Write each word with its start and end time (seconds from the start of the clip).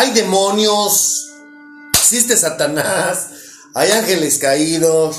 hay 0.00 0.12
demonios, 0.12 1.30
existe 1.92 2.34
Satanás, 2.34 3.32
hay 3.74 3.90
ángeles 3.90 4.38
caídos 4.38 5.14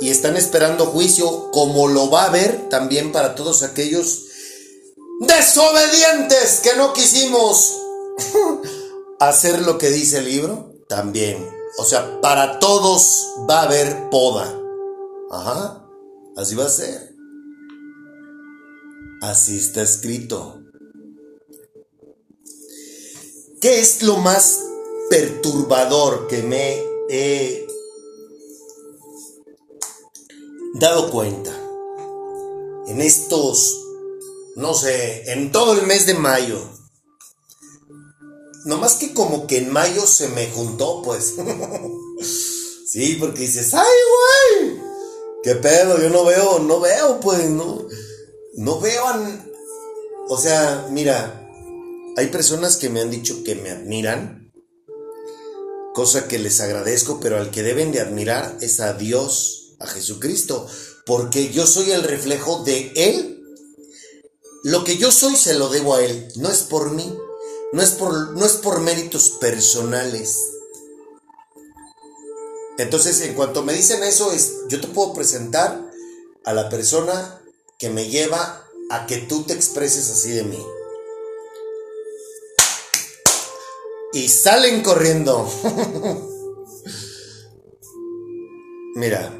y 0.00 0.10
están 0.10 0.36
esperando 0.36 0.86
juicio 0.86 1.50
como 1.50 1.88
lo 1.88 2.08
va 2.08 2.22
a 2.22 2.26
haber 2.26 2.68
también 2.68 3.10
para 3.10 3.34
todos 3.34 3.64
aquellos 3.64 4.26
desobedientes 5.18 6.60
que 6.62 6.76
no 6.76 6.92
quisimos 6.92 7.76
hacer 9.18 9.62
lo 9.62 9.78
que 9.78 9.90
dice 9.90 10.18
el 10.18 10.26
libro. 10.26 10.76
También, 10.88 11.50
o 11.78 11.84
sea, 11.84 12.20
para 12.20 12.60
todos 12.60 13.26
va 13.50 13.62
a 13.62 13.64
haber 13.64 14.10
poda. 14.10 14.56
Ajá, 15.32 15.84
así 16.36 16.54
va 16.54 16.66
a 16.66 16.70
ser. 16.70 17.16
Así 19.22 19.58
está 19.58 19.82
escrito. 19.82 20.67
¿Qué 23.60 23.80
es 23.80 24.02
lo 24.02 24.18
más 24.18 24.60
perturbador 25.10 26.28
que 26.28 26.42
me 26.44 26.80
he 27.10 27.66
dado 30.74 31.10
cuenta? 31.10 31.50
En 32.86 33.00
estos, 33.00 33.84
no 34.54 34.74
sé, 34.74 35.32
en 35.32 35.50
todo 35.50 35.72
el 35.72 35.86
mes 35.88 36.06
de 36.06 36.14
mayo. 36.14 36.60
Nomás 38.64 38.94
que 38.94 39.12
como 39.12 39.48
que 39.48 39.58
en 39.58 39.72
mayo 39.72 40.06
se 40.06 40.28
me 40.28 40.48
juntó, 40.50 41.02
pues. 41.02 41.34
sí, 42.86 43.16
porque 43.18 43.40
dices, 43.40 43.74
¡ay, 43.74 43.82
güey! 44.60 44.80
¿Qué 45.42 45.56
pedo? 45.56 46.00
Yo 46.00 46.10
no 46.10 46.24
veo, 46.24 46.60
no 46.60 46.78
veo, 46.78 47.18
pues, 47.18 47.50
no. 47.50 47.86
No 48.54 48.78
veo. 48.78 49.04
O 50.28 50.38
sea, 50.38 50.86
mira, 50.90 51.47
hay 52.18 52.26
personas 52.26 52.76
que 52.78 52.90
me 52.90 53.00
han 53.00 53.12
dicho 53.12 53.44
que 53.44 53.54
me 53.54 53.70
admiran, 53.70 54.52
cosa 55.94 56.26
que 56.26 56.40
les 56.40 56.58
agradezco, 56.58 57.20
pero 57.20 57.36
al 57.36 57.52
que 57.52 57.62
deben 57.62 57.92
de 57.92 58.00
admirar 58.00 58.58
es 58.60 58.80
a 58.80 58.94
Dios, 58.94 59.76
a 59.78 59.86
Jesucristo, 59.86 60.66
porque 61.06 61.52
yo 61.52 61.64
soy 61.64 61.92
el 61.92 62.02
reflejo 62.02 62.64
de 62.64 62.90
Él. 62.96 63.44
Lo 64.64 64.82
que 64.82 64.96
yo 64.96 65.12
soy 65.12 65.36
se 65.36 65.54
lo 65.54 65.68
debo 65.68 65.94
a 65.94 66.02
Él, 66.02 66.26
no 66.34 66.50
es 66.50 66.64
por 66.64 66.90
mí, 66.90 67.16
no 67.72 67.82
es 67.82 67.90
por, 67.90 68.36
no 68.36 68.44
es 68.44 68.54
por 68.54 68.80
méritos 68.80 69.36
personales. 69.40 70.40
Entonces, 72.78 73.20
en 73.20 73.34
cuanto 73.34 73.62
me 73.62 73.74
dicen 73.74 74.02
eso, 74.02 74.32
es, 74.32 74.54
yo 74.68 74.80
te 74.80 74.88
puedo 74.88 75.12
presentar 75.12 75.88
a 76.44 76.52
la 76.52 76.68
persona 76.68 77.40
que 77.78 77.90
me 77.90 78.08
lleva 78.08 78.66
a 78.90 79.06
que 79.06 79.18
tú 79.18 79.44
te 79.44 79.52
expreses 79.52 80.10
así 80.10 80.32
de 80.32 80.42
mí. 80.42 80.58
Y 84.12 84.28
salen 84.28 84.82
corriendo. 84.82 85.48
Mira. 88.94 89.34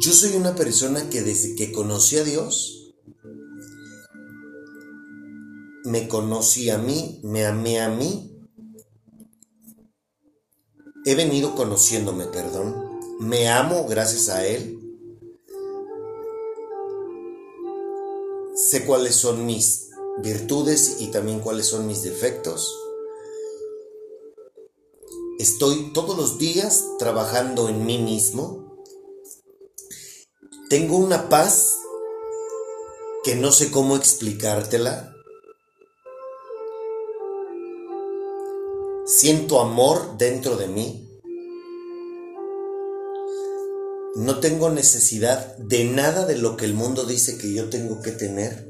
Yo 0.00 0.12
soy 0.12 0.36
una 0.36 0.54
persona 0.54 1.10
que 1.10 1.22
desde 1.22 1.56
que 1.56 1.72
conocí 1.72 2.16
a 2.18 2.24
Dios, 2.24 2.94
me 5.84 6.06
conocí 6.06 6.70
a 6.70 6.78
mí, 6.78 7.20
me 7.24 7.46
amé 7.46 7.80
a 7.80 7.88
mí. 7.88 8.32
He 11.04 11.14
venido 11.14 11.54
conociéndome, 11.54 12.26
perdón. 12.26 12.76
Me 13.20 13.48
amo 13.48 13.86
gracias 13.86 14.28
a 14.28 14.46
Él. 14.46 14.77
Sé 18.58 18.84
cuáles 18.84 19.14
son 19.14 19.46
mis 19.46 19.90
virtudes 20.20 20.96
y 20.98 21.12
también 21.12 21.38
cuáles 21.38 21.68
son 21.68 21.86
mis 21.86 22.02
defectos. 22.02 22.76
Estoy 25.38 25.92
todos 25.92 26.16
los 26.16 26.38
días 26.38 26.84
trabajando 26.98 27.68
en 27.68 27.86
mí 27.86 27.98
mismo. 27.98 28.82
Tengo 30.68 30.96
una 30.98 31.28
paz 31.28 31.78
que 33.22 33.36
no 33.36 33.52
sé 33.52 33.70
cómo 33.70 33.96
explicártela. 33.96 35.14
Siento 39.06 39.60
amor 39.60 40.18
dentro 40.18 40.56
de 40.56 40.66
mí. 40.66 41.07
No 44.18 44.40
tengo 44.40 44.68
necesidad 44.68 45.56
de 45.58 45.84
nada 45.84 46.26
de 46.26 46.36
lo 46.36 46.56
que 46.56 46.64
el 46.64 46.74
mundo 46.74 47.04
dice 47.04 47.38
que 47.38 47.52
yo 47.52 47.70
tengo 47.70 48.02
que 48.02 48.10
tener, 48.10 48.68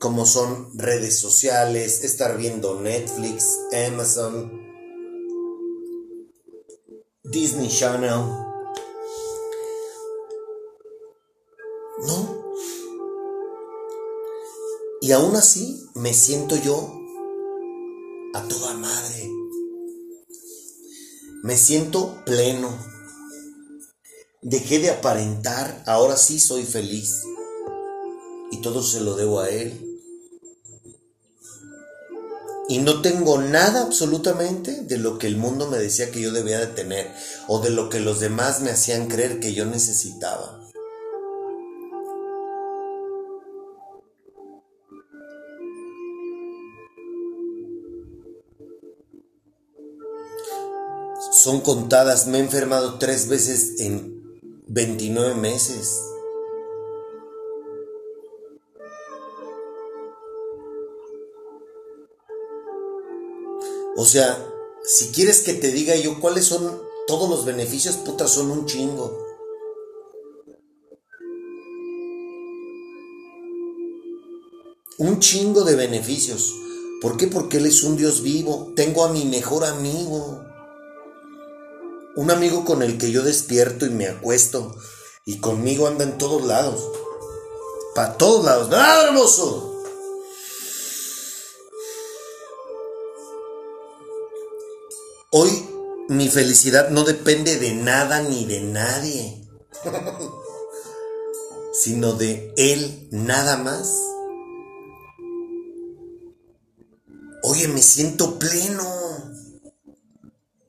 como 0.00 0.26
son 0.26 0.76
redes 0.76 1.20
sociales, 1.20 2.02
estar 2.02 2.36
viendo 2.36 2.80
Netflix, 2.80 3.60
Amazon, 3.88 4.50
Disney 7.22 7.68
Channel. 7.68 8.24
No. 12.04 12.42
Y 15.00 15.12
aún 15.12 15.36
así 15.36 15.88
me 15.94 16.12
siento 16.12 16.56
yo 16.56 16.92
a 18.34 18.48
toda 18.48 18.74
madre. 18.74 19.30
Me 21.44 21.56
siento 21.56 22.20
pleno. 22.26 22.91
Dejé 24.44 24.80
de 24.80 24.90
aparentar, 24.90 25.84
ahora 25.86 26.16
sí 26.16 26.40
soy 26.40 26.64
feliz. 26.64 27.22
Y 28.50 28.60
todo 28.60 28.82
se 28.82 29.00
lo 29.00 29.14
debo 29.14 29.38
a 29.38 29.48
Él. 29.48 30.00
Y 32.68 32.78
no 32.78 33.02
tengo 33.02 33.40
nada 33.40 33.82
absolutamente 33.82 34.82
de 34.82 34.98
lo 34.98 35.18
que 35.18 35.28
el 35.28 35.36
mundo 35.36 35.70
me 35.70 35.78
decía 35.78 36.10
que 36.10 36.20
yo 36.20 36.32
debía 36.32 36.58
de 36.58 36.66
tener 36.66 37.08
o 37.46 37.60
de 37.60 37.70
lo 37.70 37.88
que 37.88 38.00
los 38.00 38.18
demás 38.18 38.60
me 38.62 38.70
hacían 38.70 39.06
creer 39.06 39.38
que 39.38 39.54
yo 39.54 39.64
necesitaba. 39.64 40.58
Son 51.30 51.60
contadas, 51.60 52.26
me 52.26 52.38
he 52.38 52.40
enfermado 52.40 52.98
tres 52.98 53.28
veces 53.28 53.80
en 53.80 54.21
29 54.74 55.34
meses. 55.34 56.00
O 63.96 64.06
sea, 64.06 64.42
si 64.82 65.08
quieres 65.08 65.42
que 65.42 65.52
te 65.52 65.70
diga 65.72 65.94
yo 65.96 66.18
cuáles 66.20 66.46
son 66.46 66.80
todos 67.06 67.28
los 67.28 67.44
beneficios, 67.44 67.96
puta, 67.96 68.26
son 68.26 68.50
un 68.50 68.64
chingo. 68.64 69.26
Un 74.96 75.20
chingo 75.20 75.64
de 75.64 75.76
beneficios. 75.76 76.54
¿Por 77.02 77.18
qué? 77.18 77.26
Porque 77.26 77.58
Él 77.58 77.66
es 77.66 77.82
un 77.82 77.98
Dios 77.98 78.22
vivo. 78.22 78.72
Tengo 78.74 79.04
a 79.04 79.12
mi 79.12 79.26
mejor 79.26 79.66
amigo. 79.66 80.51
Un 82.14 82.30
amigo 82.30 82.64
con 82.64 82.82
el 82.82 82.98
que 82.98 83.10
yo 83.10 83.22
despierto 83.22 83.86
y 83.86 83.90
me 83.90 84.06
acuesto. 84.06 84.76
Y 85.24 85.38
conmigo 85.38 85.86
anda 85.86 86.04
en 86.04 86.18
todos 86.18 86.44
lados. 86.44 86.80
Para 87.94 88.18
todos 88.18 88.44
lados. 88.44 88.68
¡Nada, 88.68 89.08
hermoso! 89.08 89.72
Hoy 95.34 95.66
mi 96.08 96.28
felicidad 96.28 96.90
no 96.90 97.04
depende 97.04 97.58
de 97.58 97.72
nada 97.72 98.20
ni 98.20 98.44
de 98.44 98.60
nadie, 98.60 99.48
sino 101.72 102.12
de 102.12 102.52
Él 102.58 103.08
nada 103.10 103.56
más. 103.56 103.96
Oye, 107.44 107.66
me 107.68 107.80
siento 107.80 108.38
pleno. 108.38 109.01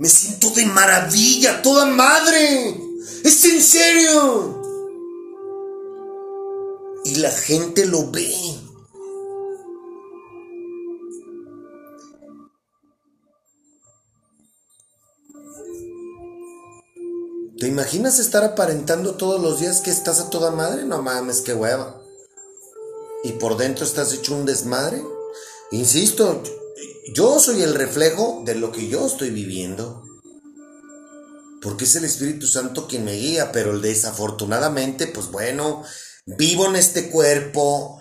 Me 0.03 0.09
siento 0.09 0.49
de 0.49 0.65
maravilla, 0.65 1.61
toda 1.61 1.85
madre. 1.85 2.77
Es 3.23 3.45
en 3.45 3.61
serio. 3.61 4.61
y 7.05 7.15
la 7.15 7.31
gente 7.31 7.85
lo 7.85 8.11
ve. 8.11 8.35
¿Te 17.57 17.67
imaginas 17.69 18.19
estar 18.19 18.43
aparentando 18.43 19.15
todos 19.15 19.41
los 19.41 19.61
días 19.61 19.79
que 19.79 19.89
estás 19.91 20.19
a 20.19 20.29
toda 20.29 20.51
madre? 20.51 20.83
No 20.83 21.01
mames, 21.01 21.39
qué 21.39 21.53
hueva. 21.53 22.01
¿Y 23.23 23.31
por 23.33 23.55
dentro 23.55 23.85
estás 23.85 24.11
hecho 24.11 24.35
un 24.35 24.45
desmadre? 24.45 25.01
Insisto, 25.71 26.43
yo 27.13 27.39
soy 27.39 27.61
el 27.61 27.75
reflejo 27.75 28.43
de 28.45 28.55
lo 28.55 28.71
que 28.71 28.87
yo 28.87 29.05
estoy 29.05 29.29
viviendo. 29.29 30.03
Porque 31.61 31.85
es 31.85 31.95
el 31.95 32.05
Espíritu 32.05 32.47
Santo 32.47 32.87
quien 32.87 33.05
me 33.05 33.13
guía, 33.13 33.51
pero 33.51 33.79
desafortunadamente, 33.79 35.07
pues 35.07 35.27
bueno, 35.31 35.83
vivo 36.25 36.67
en 36.67 36.75
este 36.75 37.09
cuerpo. 37.09 37.99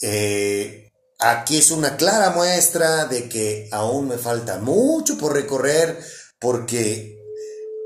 eh, 0.00 0.90
aquí 1.18 1.58
es 1.58 1.70
una 1.70 1.96
clara 1.96 2.30
muestra 2.30 3.06
de 3.06 3.28
que 3.28 3.68
aún 3.70 4.08
me 4.08 4.18
falta 4.18 4.58
mucho 4.58 5.16
por 5.18 5.34
recorrer, 5.34 5.98
porque 6.40 7.18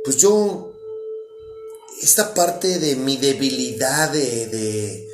pues 0.05 0.17
yo 0.17 0.73
esta 2.01 2.33
parte 2.35 2.79
de 2.79 2.97
mi 2.97 3.17
debilidad, 3.17 4.11
de, 4.11 4.47
de, 4.47 5.09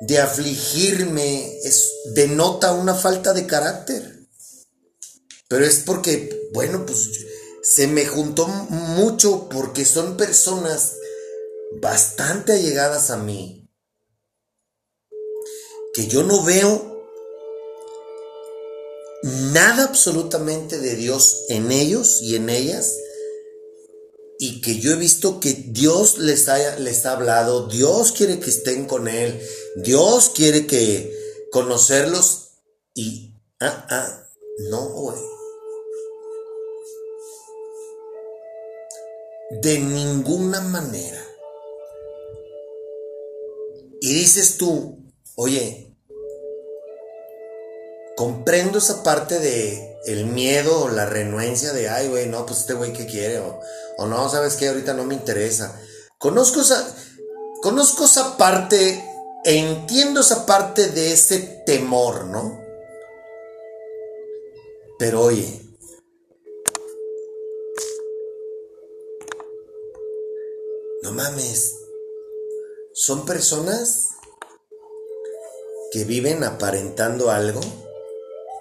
de 0.00 0.18
afligirme, 0.18 1.58
es, 1.64 1.92
denota 2.14 2.72
una 2.72 2.94
falta 2.94 3.32
de 3.32 3.46
carácter. 3.46 4.19
Pero 5.50 5.66
es 5.66 5.80
porque, 5.80 6.48
bueno, 6.52 6.86
pues 6.86 7.10
se 7.60 7.88
me 7.88 8.06
juntó 8.06 8.46
mucho 8.46 9.48
porque 9.48 9.84
son 9.84 10.16
personas 10.16 10.94
bastante 11.80 12.52
allegadas 12.52 13.10
a 13.10 13.16
mí, 13.16 13.68
que 15.92 16.06
yo 16.06 16.22
no 16.22 16.44
veo 16.44 17.04
nada 19.52 19.82
absolutamente 19.82 20.78
de 20.78 20.94
Dios 20.94 21.44
en 21.48 21.72
ellos 21.72 22.22
y 22.22 22.36
en 22.36 22.48
ellas 22.48 22.94
y 24.38 24.60
que 24.60 24.78
yo 24.78 24.92
he 24.92 24.96
visto 24.96 25.40
que 25.40 25.52
Dios 25.52 26.18
les 26.18 26.48
ha, 26.48 26.78
les 26.78 27.04
ha 27.06 27.12
hablado, 27.14 27.66
Dios 27.66 28.12
quiere 28.12 28.38
que 28.38 28.50
estén 28.50 28.86
con 28.86 29.08
Él, 29.08 29.42
Dios 29.74 30.30
quiere 30.30 30.68
que 30.68 31.12
conocerlos 31.50 32.52
y, 32.94 33.34
ah, 33.58 33.86
ah, 33.90 34.26
no, 34.70 34.88
güey. 34.90 35.39
De 39.50 39.78
ninguna 39.78 40.60
manera. 40.60 41.20
Y 44.00 44.14
dices 44.14 44.56
tú, 44.56 44.98
oye, 45.34 45.94
comprendo 48.16 48.78
esa 48.78 49.02
parte 49.02 49.38
de 49.38 49.98
el 50.04 50.26
miedo 50.26 50.84
o 50.84 50.88
la 50.88 51.06
renuencia 51.06 51.72
de, 51.72 51.88
ay, 51.88 52.08
güey, 52.08 52.26
no, 52.26 52.46
pues 52.46 52.60
este 52.60 52.74
güey 52.74 52.92
qué 52.92 53.06
quiere, 53.06 53.40
o, 53.40 54.06
no, 54.06 54.28
sabes 54.28 54.56
que 54.56 54.68
ahorita 54.68 54.94
no 54.94 55.04
me 55.04 55.14
interesa. 55.14 55.78
Conozco 56.18 56.60
esa, 56.60 56.86
conozco 57.62 58.04
esa 58.04 58.36
parte, 58.36 59.04
e 59.44 59.56
entiendo 59.56 60.20
esa 60.20 60.46
parte 60.46 60.88
de 60.88 61.12
ese 61.12 61.38
temor, 61.66 62.26
¿no? 62.26 62.60
Pero 64.98 65.22
oye, 65.22 65.62
no 71.10 71.16
mames, 71.16 71.76
son 72.92 73.26
personas 73.26 74.10
que 75.90 76.04
viven 76.04 76.44
aparentando 76.44 77.30
algo 77.30 77.60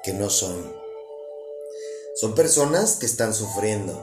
que 0.03 0.13
no 0.13 0.29
son. 0.29 0.75
Son 2.15 2.33
personas 2.33 2.95
que 2.95 3.05
están 3.05 3.33
sufriendo. 3.33 3.93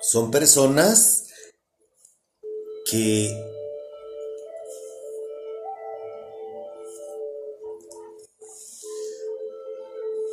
Son 0.00 0.30
personas 0.30 1.24
que 2.90 3.30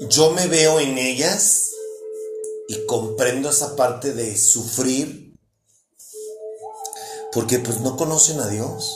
yo 0.09 0.31
me 0.31 0.47
veo 0.47 0.79
en 0.79 0.97
ellas 0.97 1.68
y 2.69 2.85
comprendo 2.85 3.49
esa 3.49 3.75
parte 3.75 4.13
de 4.13 4.37
sufrir 4.37 5.35
porque 7.31 7.57
pues 7.57 7.81
no 7.81 7.97
conocen 7.97 8.39
a 8.39 8.47
Dios. 8.47 8.95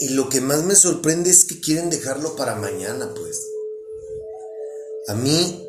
Y 0.00 0.08
lo 0.10 0.28
que 0.28 0.40
más 0.40 0.64
me 0.64 0.74
sorprende 0.74 1.30
es 1.30 1.44
que 1.44 1.60
quieren 1.60 1.90
dejarlo 1.90 2.34
para 2.34 2.56
mañana, 2.56 3.14
pues. 3.14 3.40
A 5.06 5.14
mí, 5.14 5.63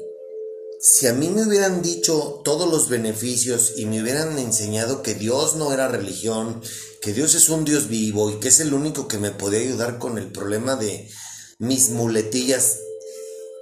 si 0.87 1.07
a 1.07 1.13
mí 1.13 1.29
me 1.29 1.41
hubieran 1.41 1.81
dicho 1.81 2.41
todos 2.45 2.69
los 2.69 2.89
beneficios 2.89 3.73
y 3.75 3.87
me 3.87 4.03
hubieran 4.03 4.37
enseñado 4.37 5.01
que 5.01 5.15
Dios 5.15 5.55
no 5.55 5.73
era 5.73 5.87
religión, 5.87 6.61
que 7.01 7.11
Dios 7.11 7.33
es 7.33 7.49
un 7.49 7.65
Dios 7.65 7.87
vivo 7.87 8.29
y 8.29 8.39
que 8.39 8.49
es 8.49 8.59
el 8.59 8.71
único 8.71 9.07
que 9.07 9.17
me 9.17 9.31
podía 9.31 9.61
ayudar 9.61 9.97
con 9.97 10.19
el 10.19 10.31
problema 10.31 10.75
de 10.75 11.09
mis 11.57 11.89
muletillas, 11.89 12.77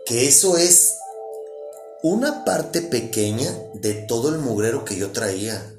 que 0.06 0.28
eso 0.28 0.58
es 0.58 0.96
una 2.02 2.44
parte 2.44 2.82
pequeña 2.82 3.58
de 3.76 3.94
todo 3.94 4.28
el 4.28 4.40
mugrero 4.40 4.84
que 4.84 4.98
yo 4.98 5.12
traía. 5.12 5.74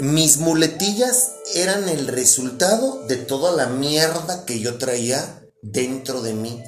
Mis 0.00 0.38
muletillas 0.38 1.30
eran 1.54 1.88
el 1.88 2.08
resultado 2.08 3.06
de 3.06 3.14
toda 3.14 3.52
la 3.52 3.68
mierda 3.68 4.44
que 4.44 4.58
yo 4.58 4.76
traía 4.78 5.46
dentro 5.62 6.20
de 6.20 6.34
mí. 6.34 6.60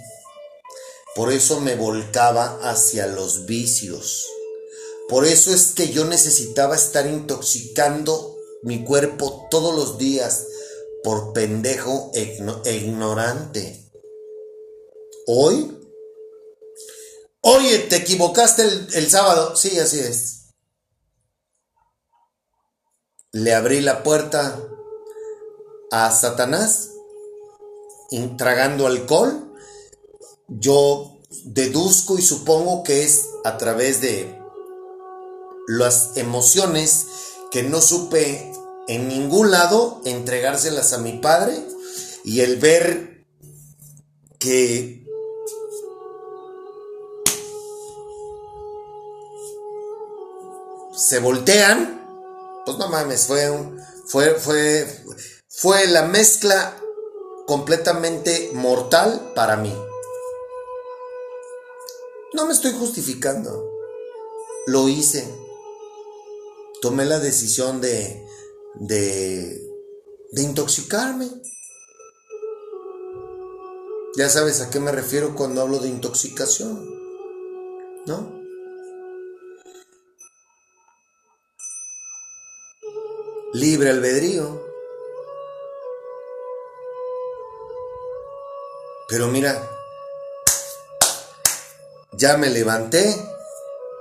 Por 1.14 1.32
eso 1.32 1.60
me 1.60 1.74
volcaba 1.74 2.58
hacia 2.62 3.06
los 3.06 3.44
vicios. 3.46 4.26
Por 5.08 5.26
eso 5.26 5.52
es 5.52 5.72
que 5.72 5.90
yo 5.90 6.06
necesitaba 6.06 6.74
estar 6.74 7.06
intoxicando 7.06 8.36
mi 8.62 8.84
cuerpo 8.84 9.46
todos 9.50 9.74
los 9.74 9.98
días 9.98 10.46
por 11.02 11.32
pendejo 11.32 12.10
e 12.14 12.76
ignorante. 12.76 13.90
Hoy, 15.26 15.78
oye, 17.42 17.78
te 17.80 17.96
equivocaste 17.96 18.62
el, 18.62 19.10
sábado. 19.10 19.54
Sí, 19.54 19.78
así 19.78 20.00
es. 20.00 20.46
Le 23.32 23.54
abrí 23.54 23.80
la 23.80 24.02
puerta 24.02 24.60
a 25.90 26.10
Satanás 26.10 26.90
tragando 28.36 28.86
alcohol. 28.86 29.51
Yo 30.58 31.18
deduzco 31.44 32.18
y 32.18 32.22
supongo 32.22 32.82
que 32.82 33.04
es 33.04 33.28
a 33.44 33.58
través 33.58 34.00
de 34.00 34.38
las 35.66 36.16
emociones 36.16 37.06
que 37.50 37.62
no 37.62 37.80
supe 37.80 38.52
en 38.88 39.08
ningún 39.08 39.50
lado 39.50 40.00
entregárselas 40.04 40.92
a 40.92 40.98
mi 40.98 41.18
padre 41.18 41.54
y 42.24 42.40
el 42.40 42.56
ver 42.56 43.24
que 44.38 45.06
se 50.96 51.18
voltean 51.20 52.02
pues 52.64 52.78
no 52.78 52.88
mames, 52.88 53.26
fue 53.26 53.50
fue, 54.06 54.34
fue, 54.34 54.86
fue 55.48 55.86
la 55.86 56.02
mezcla 56.02 56.76
completamente 57.46 58.50
mortal 58.52 59.32
para 59.34 59.56
mí. 59.56 59.74
No 62.34 62.46
me 62.46 62.52
estoy 62.52 62.72
justificando. 62.72 63.70
Lo 64.66 64.88
hice. 64.88 65.26
Tomé 66.80 67.04
la 67.04 67.18
decisión 67.18 67.80
de, 67.80 68.26
de, 68.74 69.60
de 70.32 70.42
intoxicarme. 70.42 71.28
Ya 74.16 74.28
sabes 74.28 74.60
a 74.60 74.70
qué 74.70 74.80
me 74.80 74.92
refiero 74.92 75.34
cuando 75.34 75.62
hablo 75.62 75.78
de 75.78 75.88
intoxicación. 75.88 76.88
¿No? 78.06 78.42
libre 83.52 83.90
albedrío. 83.90 84.66
Pero 89.08 89.28
mira, 89.28 89.68
ya 92.12 92.36
me 92.36 92.50
levanté, 92.50 93.16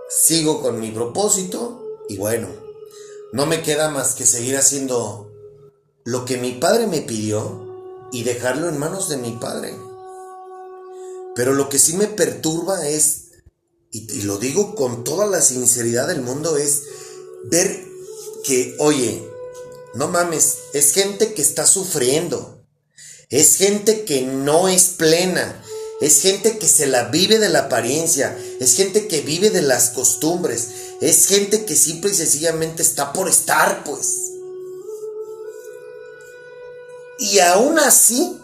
sigo 0.10 0.62
con 0.62 0.80
mi 0.80 0.92
propósito 0.92 1.84
y 2.10 2.18
bueno, 2.18 2.50
no 3.32 3.46
me 3.46 3.62
queda 3.62 3.90
más 3.90 4.14
que 4.14 4.26
seguir 4.26 4.58
haciendo 4.58 5.32
lo 6.04 6.26
que 6.26 6.38
mi 6.38 6.54
padre 6.54 6.88
me 6.88 7.02
pidió 7.02 8.10
y 8.12 8.24
dejarlo 8.24 8.68
en 8.68 8.78
manos 8.78 9.08
de 9.10 9.18
mi 9.18 9.32
padre. 9.32 9.74
Pero 11.36 11.54
lo 11.54 11.70
que 11.70 11.80
sí 11.80 11.94
me 11.94 12.08
perturba 12.08 12.88
es, 12.88 13.30
y, 13.92 14.24
lo 14.24 14.38
digo 14.38 14.76
con 14.76 15.04
toda 15.04 15.26
la 15.28 15.42
sinceridad 15.42 16.08
del 16.08 16.22
mundo, 16.22 16.58
es 16.58 16.84
ver 17.46 17.86
que, 18.44 18.76
oye, 18.80 19.26
no 19.94 20.10
mames, 20.10 20.58
es 20.74 20.92
gente 20.92 21.34
que 21.34 21.42
está 21.42 21.66
sufriendo, 21.66 22.66
es 23.30 23.56
gente 23.56 24.04
que 24.04 24.24
no 24.24 24.68
es 24.68 24.90
plena, 24.90 25.64
es 26.02 26.22
gente 26.22 26.58
que 26.58 26.68
se 26.68 26.88
la 26.88 27.06
vive 27.06 27.38
de 27.38 27.50
la 27.50 27.60
apariencia, 27.60 28.36
es 28.60 28.76
gente 28.76 29.08
que 29.08 29.22
vive 29.22 29.52
de 29.52 29.62
las 29.62 29.92
costumbres, 29.92 30.70
es 31.00 31.28
gente 31.28 31.64
que 31.64 31.76
simple 31.76 32.10
y 32.10 32.16
sencillamente 32.16 32.82
está 32.82 33.14
por 33.14 33.30
estar, 33.30 33.84
pues. 33.84 34.32
Y 37.20 37.38
aún 37.38 37.78
así, 37.78 38.36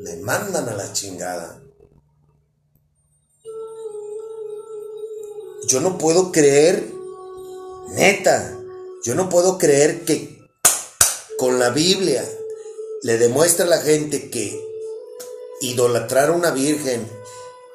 me 0.00 0.16
mandan 0.16 0.66
a 0.66 0.74
la 0.74 0.90
chingada. 0.94 1.62
Yo 5.66 5.80
no 5.82 5.98
puedo 5.98 6.32
creer, 6.32 6.90
neta, 7.90 8.58
yo 9.04 9.14
no 9.14 9.28
puedo 9.28 9.58
creer 9.58 10.06
que 10.06 10.37
con 11.38 11.60
la 11.60 11.70
Biblia 11.70 12.28
le 13.02 13.16
demuestra 13.16 13.64
a 13.64 13.68
la 13.68 13.80
gente 13.80 14.28
que 14.28 14.60
idolatrar 15.60 16.30
a 16.30 16.32
una 16.32 16.50
virgen, 16.50 17.08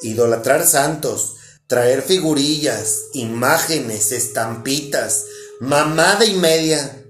idolatrar 0.01 0.67
santos, 0.67 1.38
traer 1.67 2.01
figurillas, 2.01 3.05
imágenes, 3.13 4.12
estampitas, 4.12 5.27
mamada 5.62 6.25
y 6.25 6.34
media, 6.34 7.05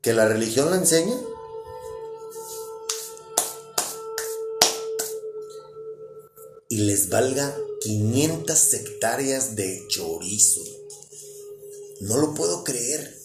que 0.00 0.14
la 0.14 0.26
religión 0.26 0.70
la 0.70 0.76
enseña. 0.76 1.16
Y 6.70 6.78
les 6.78 7.10
valga 7.10 7.54
500 7.82 8.74
hectáreas 8.74 9.54
de 9.54 9.84
chorizo. 9.88 10.62
No 12.00 12.16
lo 12.16 12.32
puedo 12.32 12.64
creer. 12.64 13.17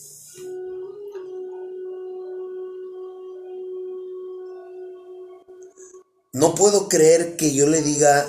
No 6.36 6.56
puedo 6.56 6.90
creer 6.90 7.38
que 7.38 7.54
yo 7.54 7.68
le 7.68 7.84
diga 7.84 8.28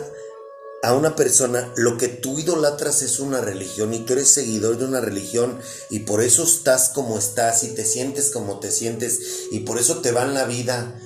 a 0.82 0.92
una 0.92 1.16
persona, 1.16 1.72
lo 1.74 1.96
que 1.96 2.08
tú 2.08 2.38
idolatras 2.38 3.00
es 3.00 3.18
una 3.18 3.40
religión 3.40 3.94
y 3.94 4.00
tú 4.00 4.12
eres 4.12 4.28
seguidor 4.28 4.76
de 4.76 4.84
una 4.84 5.00
religión 5.00 5.58
y 5.88 6.00
por 6.00 6.22
eso 6.22 6.42
estás 6.42 6.90
como 6.90 7.16
estás 7.16 7.64
y 7.64 7.68
te 7.68 7.86
sientes 7.86 8.30
como 8.30 8.60
te 8.60 8.70
sientes 8.70 9.46
y 9.52 9.60
por 9.60 9.78
eso 9.78 10.02
te 10.02 10.12
va 10.12 10.24
en 10.24 10.34
la 10.34 10.44
vida 10.44 11.00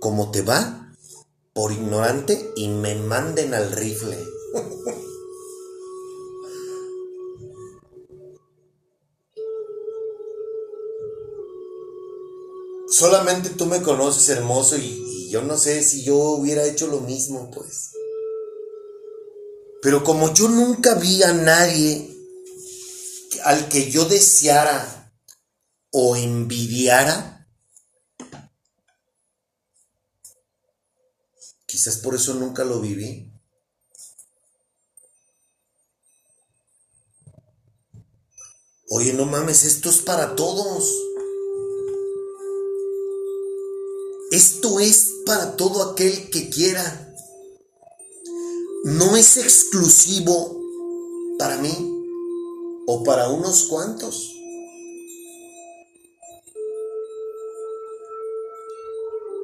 como 0.00 0.30
te 0.30 0.40
va, 0.40 0.94
por 1.52 1.72
ignorante 1.72 2.52
y 2.56 2.68
me 2.68 2.94
manden 2.94 3.52
al 3.52 3.70
rifle. 3.72 4.16
Solamente 12.88 13.50
tú 13.50 13.66
me 13.66 13.82
conoces 13.82 14.30
hermoso 14.30 14.78
y, 14.78 15.10
yo 15.30 15.42
no 15.42 15.56
sé 15.56 15.82
si 15.84 16.02
yo 16.02 16.16
hubiera 16.16 16.64
hecho 16.64 16.88
lo 16.88 17.00
mismo, 17.00 17.52
pues. 17.52 17.92
Pero 19.80 20.02
como 20.02 20.34
yo 20.34 20.48
nunca 20.48 20.94
vi 20.94 21.22
a 21.22 21.32
nadie 21.32 22.16
al 23.44 23.68
que 23.68 23.90
yo 23.90 24.04
deseara 24.06 25.14
o 25.92 26.16
envidiara, 26.16 27.48
quizás 31.64 31.98
por 31.98 32.16
eso 32.16 32.34
nunca 32.34 32.64
lo 32.64 32.80
viví. 32.80 33.32
Oye, 38.88 39.12
no 39.12 39.26
mames, 39.26 39.62
esto 39.62 39.88
es 39.90 39.98
para 39.98 40.34
todos. 40.34 41.09
Esto 44.30 44.78
es 44.78 45.12
para 45.26 45.56
todo 45.56 45.82
aquel 45.90 46.30
que 46.30 46.48
quiera 46.50 47.08
no 48.84 49.16
es 49.16 49.36
exclusivo 49.36 50.58
para 51.38 51.56
mí 51.58 52.04
o 52.86 53.02
para 53.04 53.28
unos 53.28 53.64
cuantos. 53.64 54.34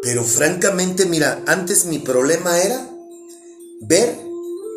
Pero 0.02 0.22
francamente, 0.22 1.04
mira, 1.04 1.42
antes 1.46 1.84
mi 1.84 1.98
problema 1.98 2.62
era 2.62 2.90
ver 3.80 4.18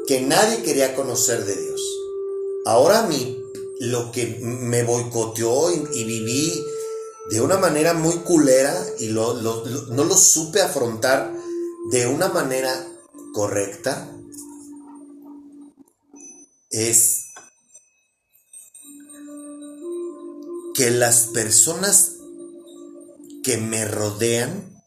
que 0.08 0.22
nadie 0.22 0.64
quería 0.64 0.96
conocer 0.96 1.46
de 1.46 1.56
Dios. 1.56 1.82
Ahora 2.66 3.04
mi, 3.04 3.40
lo 3.80 4.12
que 4.12 4.40
me 4.42 4.84
boicoteó 4.84 5.72
y, 5.72 5.88
y 5.94 6.04
viví 6.04 6.64
de 7.30 7.42
una 7.42 7.58
manera 7.58 7.94
muy 7.94 8.18
culera 8.20 8.76
y 9.00 9.10
lo, 9.10 9.34
lo, 9.34 9.66
no 9.66 10.04
lo 10.04 10.16
supe 10.16 10.62
afrontar 10.62 11.34
de 11.92 12.08
una 12.08 12.30
manera 12.30 12.88
correcta, 13.34 14.12
es 16.70 17.26
que 20.76 20.92
las 20.92 21.28
personas 21.28 22.18
que 23.44 23.58
me 23.58 23.86
rodean, 23.86 24.82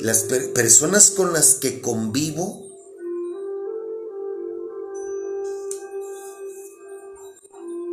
las 0.00 0.24
per 0.24 0.52
personas 0.52 1.10
con 1.10 1.32
las 1.32 1.54
que 1.54 1.80
convivo, 1.80 2.66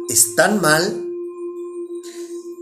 están 0.10 0.62
mal, 0.62 1.05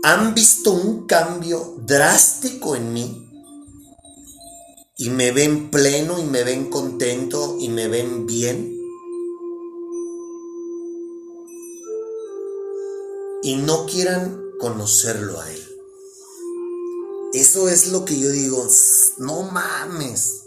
han 0.04 0.34
visto 0.34 0.70
un 0.70 1.06
cambio 1.06 1.76
drástico 1.78 2.76
en 2.76 2.92
mí 2.92 3.30
y 4.96 5.10
me 5.10 5.32
ven 5.32 5.70
pleno 5.70 6.20
y 6.20 6.24
me 6.24 6.44
ven 6.44 6.70
contento 6.70 7.56
y 7.58 7.68
me 7.68 7.88
ven 7.88 8.26
bien. 8.26 8.74
y 13.44 13.56
no 13.56 13.84
quieran 13.84 14.42
conocerlo 14.58 15.38
a 15.38 15.52
Él. 15.52 15.62
Eso 17.34 17.68
es 17.68 17.92
lo 17.92 18.06
que 18.06 18.18
yo 18.18 18.30
digo, 18.30 18.66
no 19.18 19.42
mames. 19.42 20.40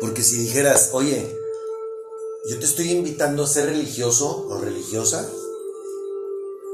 Porque 0.00 0.22
si 0.22 0.38
dijeras, 0.38 0.90
oye, 0.94 1.41
yo 2.48 2.58
te 2.58 2.66
estoy 2.66 2.90
invitando 2.90 3.44
a 3.44 3.46
ser 3.46 3.66
religioso 3.66 4.46
o 4.48 4.58
religiosa, 4.58 5.28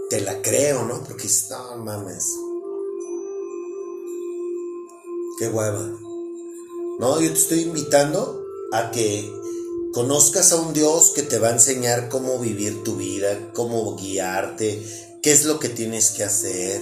te 0.09 0.23
la 0.23 0.41
creo, 0.41 0.85
¿no? 0.87 1.05
Porque 1.05 1.29
no 1.51 1.85
mames. 1.85 2.25
Qué 5.39 5.49
hueva. 5.49 5.95
No, 6.99 7.21
yo 7.21 7.29
te 7.33 7.39
estoy 7.39 7.61
invitando 7.61 8.43
a 8.73 8.91
que 8.91 9.31
conozcas 9.93 10.53
a 10.53 10.57
un 10.57 10.73
Dios 10.73 11.13
que 11.15 11.23
te 11.23 11.39
va 11.39 11.49
a 11.49 11.53
enseñar 11.53 12.09
cómo 12.09 12.39
vivir 12.39 12.83
tu 12.83 12.97
vida, 12.97 13.53
cómo 13.53 13.95
guiarte, 13.97 14.83
qué 15.23 15.33
es 15.33 15.45
lo 15.45 15.59
que 15.61 15.69
tienes 15.69 16.11
que 16.13 16.25
hacer, 16.25 16.81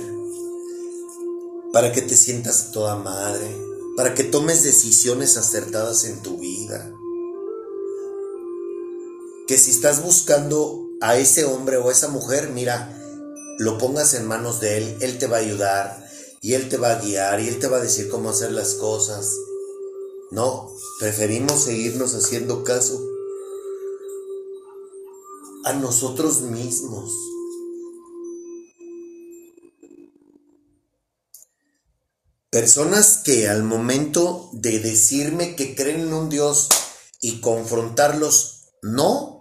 para 1.72 1.92
que 1.92 2.02
te 2.02 2.16
sientas 2.16 2.70
toda 2.70 2.94
madre, 2.94 3.46
para 3.96 4.14
que 4.14 4.22
tomes 4.22 4.62
decisiones 4.62 5.36
acertadas 5.36 6.04
en 6.04 6.22
tu 6.22 6.38
vida. 6.38 6.95
Que 9.46 9.58
si 9.58 9.70
estás 9.70 10.02
buscando 10.02 10.86
a 11.00 11.16
ese 11.18 11.44
hombre 11.44 11.76
o 11.76 11.88
a 11.88 11.92
esa 11.92 12.08
mujer, 12.08 12.50
mira, 12.50 12.92
lo 13.58 13.78
pongas 13.78 14.14
en 14.14 14.26
manos 14.26 14.60
de 14.60 14.78
él, 14.78 14.98
él 15.00 15.18
te 15.18 15.26
va 15.26 15.38
a 15.38 15.40
ayudar 15.40 16.06
y 16.42 16.54
él 16.54 16.68
te 16.68 16.76
va 16.76 16.92
a 16.92 17.00
guiar 17.00 17.40
y 17.40 17.48
él 17.48 17.58
te 17.58 17.68
va 17.68 17.78
a 17.78 17.82
decir 17.82 18.08
cómo 18.08 18.30
hacer 18.30 18.52
las 18.52 18.74
cosas. 18.74 19.34
No, 20.30 20.70
preferimos 21.00 21.64
seguirnos 21.64 22.14
haciendo 22.14 22.64
caso 22.64 23.00
a 25.64 25.72
nosotros 25.72 26.42
mismos. 26.42 27.12
Personas 32.50 33.22
que 33.24 33.48
al 33.48 33.64
momento 33.64 34.48
de 34.52 34.78
decirme 34.78 35.56
que 35.56 35.74
creen 35.74 36.00
en 36.02 36.14
un 36.14 36.28
Dios 36.28 36.68
y 37.20 37.40
confrontarlos, 37.40 38.68
no 38.82 39.35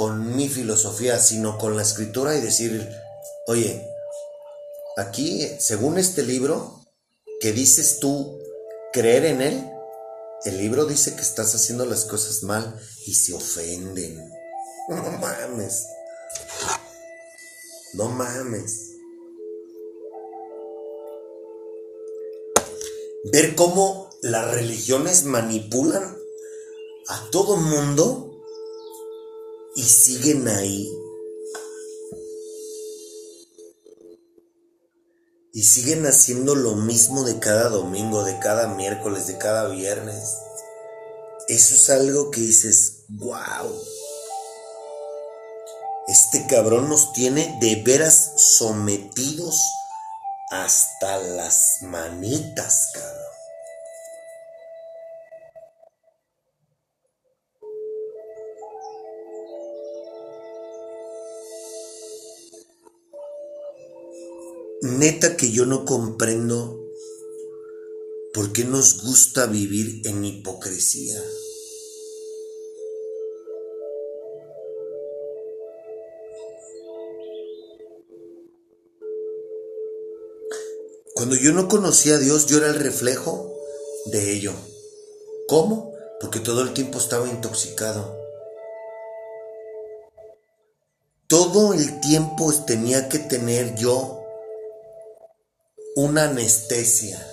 con 0.00 0.34
mi 0.34 0.48
filosofía, 0.48 1.18
sino 1.18 1.58
con 1.58 1.76
la 1.76 1.82
escritura 1.82 2.34
y 2.34 2.40
decir, 2.40 2.90
oye, 3.46 3.86
aquí, 4.96 5.46
según 5.58 5.98
este 5.98 6.22
libro, 6.22 6.86
que 7.38 7.52
dices 7.52 7.98
tú 8.00 8.40
creer 8.94 9.26
en 9.26 9.42
él, 9.42 9.70
el 10.46 10.56
libro 10.56 10.86
dice 10.86 11.14
que 11.16 11.20
estás 11.20 11.54
haciendo 11.54 11.84
las 11.84 12.06
cosas 12.06 12.42
mal 12.44 12.80
y 13.04 13.12
se 13.12 13.34
ofenden. 13.34 14.26
No 14.88 15.02
mames. 15.18 15.84
No 17.92 18.08
mames. 18.08 18.92
Ver 23.30 23.54
cómo 23.54 24.08
las 24.22 24.50
religiones 24.54 25.24
manipulan 25.24 26.16
a 27.08 27.28
todo 27.30 27.58
mundo 27.58 28.29
y 29.80 29.82
siguen 29.82 30.46
ahí. 30.46 30.94
Y 35.54 35.62
siguen 35.62 36.04
haciendo 36.04 36.54
lo 36.54 36.74
mismo 36.74 37.24
de 37.24 37.38
cada 37.38 37.70
domingo, 37.70 38.22
de 38.22 38.38
cada 38.40 38.74
miércoles, 38.74 39.26
de 39.26 39.38
cada 39.38 39.68
viernes. 39.68 40.36
Eso 41.48 41.74
es 41.74 41.88
algo 41.88 42.30
que 42.30 42.42
dices, 42.42 43.04
wow. 43.08 43.74
Este 46.08 46.46
cabrón 46.46 46.90
nos 46.90 47.14
tiene 47.14 47.56
de 47.62 47.76
veras 47.76 48.32
sometidos 48.36 49.58
hasta 50.50 51.16
las 51.16 51.78
manitas, 51.80 52.90
cabrón. 52.92 53.39
Neta 64.82 65.36
que 65.36 65.50
yo 65.50 65.66
no 65.66 65.84
comprendo 65.84 66.80
por 68.32 68.50
qué 68.50 68.64
nos 68.64 69.02
gusta 69.02 69.44
vivir 69.44 70.00
en 70.06 70.24
hipocresía. 70.24 71.22
Cuando 81.14 81.36
yo 81.36 81.52
no 81.52 81.68
conocía 81.68 82.14
a 82.14 82.18
Dios, 82.18 82.46
yo 82.46 82.56
era 82.56 82.68
el 82.68 82.76
reflejo 82.76 83.54
de 84.06 84.32
ello. 84.32 84.54
¿Cómo? 85.46 85.92
Porque 86.22 86.40
todo 86.40 86.62
el 86.62 86.72
tiempo 86.72 86.98
estaba 86.98 87.28
intoxicado. 87.28 88.18
Todo 91.26 91.74
el 91.74 92.00
tiempo 92.00 92.50
tenía 92.66 93.10
que 93.10 93.18
tener 93.18 93.74
yo 93.74 94.19
una 95.96 96.24
anestesia. 96.24 97.26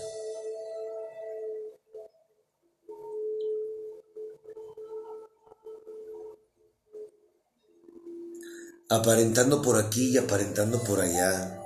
Aparentando 8.90 9.62
por 9.62 9.78
aquí 9.78 10.12
y 10.12 10.18
aparentando 10.18 10.82
por 10.84 11.02
allá. 11.02 11.62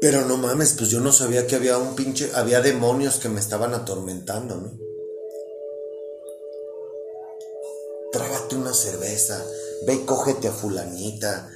Pero 0.00 0.24
no 0.26 0.36
mames, 0.36 0.74
pues 0.76 0.90
yo 0.90 1.00
no 1.00 1.12
sabía 1.12 1.46
que 1.46 1.56
había 1.56 1.78
un 1.78 1.96
pinche, 1.96 2.30
había 2.34 2.60
demonios 2.60 3.16
que 3.18 3.28
me 3.28 3.40
estaban 3.40 3.74
atormentando, 3.74 4.56
¿no? 4.56 4.78
Trágate 8.12 8.56
una 8.56 8.74
cerveza, 8.74 9.44
ve 9.84 9.94
y 9.94 10.04
cógete 10.04 10.48
a 10.48 10.52
fulanita, 10.52 11.50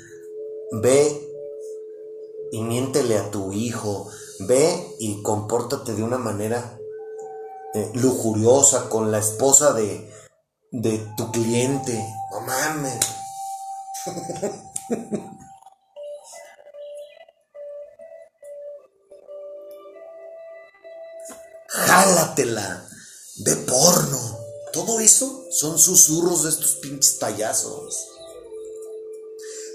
ve 0.82 1.28
y 2.52 2.60
miéntele 2.62 3.16
a 3.18 3.30
tu 3.30 3.52
hijo, 3.52 4.08
ve 4.40 4.96
y 4.98 5.22
compórtate 5.22 5.94
de 5.94 6.02
una 6.02 6.18
manera 6.18 6.78
eh, 7.74 7.90
lujuriosa 7.94 8.88
con 8.88 9.12
la 9.12 9.18
esposa 9.18 9.72
de, 9.72 10.10
de 10.72 10.98
tu 11.16 11.30
cliente. 11.30 12.04
No 12.32 12.40
mames. 12.40 13.00
jálatela, 21.90 22.84
ve 23.44 23.56
porno. 23.56 24.39
Todo 24.72 25.00
eso 25.00 25.46
son 25.50 25.78
susurros 25.78 26.44
de 26.44 26.50
estos 26.50 26.76
pinches 26.76 27.14
payasos. 27.14 28.06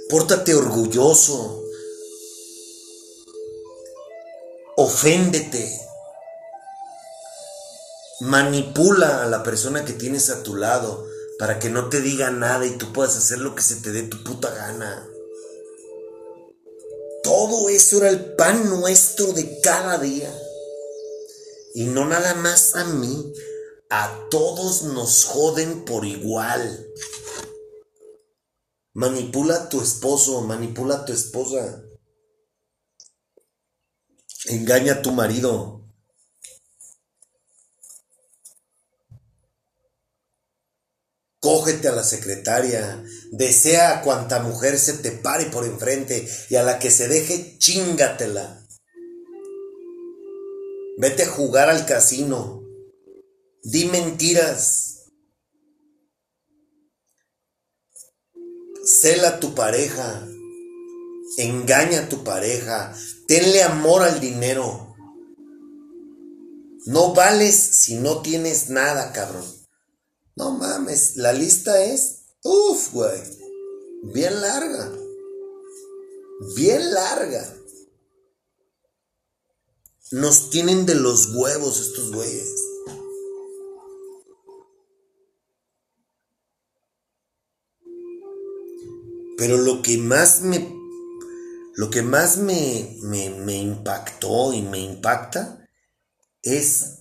Pórtate 0.09 0.53
orgulloso. 0.53 1.63
Oféndete. 4.77 5.81
Manipula 8.21 9.23
a 9.23 9.27
la 9.27 9.43
persona 9.43 9.83
que 9.83 9.93
tienes 9.93 10.29
a 10.29 10.43
tu 10.43 10.55
lado 10.55 11.05
para 11.37 11.59
que 11.59 11.69
no 11.69 11.89
te 11.89 11.99
diga 12.01 12.31
nada 12.31 12.65
y 12.65 12.77
tú 12.77 12.93
puedas 12.93 13.17
hacer 13.17 13.39
lo 13.39 13.55
que 13.55 13.61
se 13.61 13.75
te 13.75 13.91
dé 13.91 14.03
tu 14.03 14.23
puta 14.23 14.51
gana. 14.51 15.09
Todo 17.23 17.69
eso 17.69 17.97
era 17.97 18.09
el 18.09 18.35
pan 18.35 18.69
nuestro 18.69 19.33
de 19.33 19.59
cada 19.61 19.97
día. 19.97 20.31
Y 21.73 21.85
no 21.85 22.05
nada 22.05 22.35
más 22.35 22.75
a 22.75 22.85
mí, 22.85 23.33
a 23.89 24.27
todos 24.29 24.83
nos 24.83 25.25
joden 25.25 25.85
por 25.85 26.05
igual. 26.05 26.87
Manipula 28.93 29.55
a 29.55 29.69
tu 29.69 29.81
esposo, 29.81 30.41
manipula 30.41 30.95
a 30.95 31.05
tu 31.05 31.13
esposa. 31.13 31.83
Engaña 34.45 34.93
a 34.93 35.01
tu 35.01 35.11
marido. 35.11 35.81
Cógete 41.39 41.89
a 41.89 41.91
la 41.91 42.03
secretaria, 42.03 43.03
desea 43.31 43.99
a 43.99 44.01
cuanta 44.01 44.39
mujer 44.39 44.79
se 44.79 44.93
te 44.93 45.11
pare 45.11 45.45
por 45.45 45.63
enfrente 45.63 46.27
y 46.49 46.55
a 46.55 46.63
la 46.63 46.79
que 46.79 46.89
se 46.89 47.07
deje, 47.07 47.59
chingatela. 47.59 48.65
Vete 50.97 51.23
a 51.23 51.29
jugar 51.29 51.69
al 51.69 51.85
casino. 51.85 52.64
Di 53.67 53.85
mentiras. 53.85 55.07
Cela 59.01 59.29
a 59.29 59.39
tu 59.39 59.55
pareja. 59.55 60.27
Engaña 61.39 62.01
a 62.01 62.09
tu 62.09 62.23
pareja. 62.23 62.95
Tenle 63.27 63.63
amor 63.63 64.03
al 64.03 64.19
dinero. 64.19 64.95
No 66.85 67.15
vales 67.15 67.55
si 67.55 67.95
no 67.95 68.21
tienes 68.21 68.69
nada, 68.69 69.11
cabrón. 69.11 69.45
No 70.35 70.51
mames, 70.51 71.15
la 71.15 71.33
lista 71.33 71.83
es, 71.83 72.25
uff, 72.43 72.93
güey, 72.93 73.19
bien 74.03 74.41
larga. 74.41 74.95
Bien 76.55 76.93
larga. 76.93 77.51
Nos 80.11 80.51
tienen 80.51 80.85
de 80.85 80.93
los 80.93 81.33
huevos 81.33 81.79
estos 81.79 82.11
güeyes. 82.11 82.74
Pero 89.37 89.57
lo 89.57 89.81
que 89.81 89.97
más 89.97 90.41
me. 90.41 90.73
Lo 91.75 91.89
que 91.89 92.01
más 92.01 92.37
me, 92.37 92.97
me, 93.01 93.29
me 93.29 93.57
impactó 93.57 94.53
y 94.53 94.61
me 94.61 94.79
impacta 94.79 95.67
es 96.41 96.99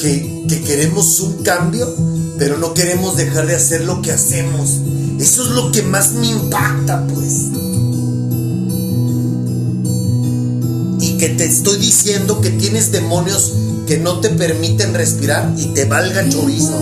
que, 0.00 0.46
que 0.48 0.62
queremos 0.64 1.20
un 1.20 1.44
cambio, 1.44 1.94
pero 2.38 2.58
no 2.58 2.74
queremos 2.74 3.16
dejar 3.16 3.46
de 3.46 3.54
hacer 3.54 3.84
lo 3.84 4.02
que 4.02 4.10
hacemos. 4.10 4.80
Eso 5.20 5.44
es 5.44 5.50
lo 5.50 5.70
que 5.70 5.82
más 5.82 6.12
me 6.14 6.26
impacta, 6.26 7.06
pues. 7.06 7.34
Y 11.00 11.18
que 11.18 11.28
te 11.28 11.44
estoy 11.44 11.78
diciendo 11.78 12.40
que 12.40 12.50
tienes 12.50 12.90
demonios 12.90 13.52
que 13.86 13.98
no 13.98 14.20
te 14.20 14.30
permiten 14.30 14.94
respirar 14.94 15.52
y 15.56 15.66
te 15.68 15.84
valga 15.84 16.28
chorizo. 16.28 16.74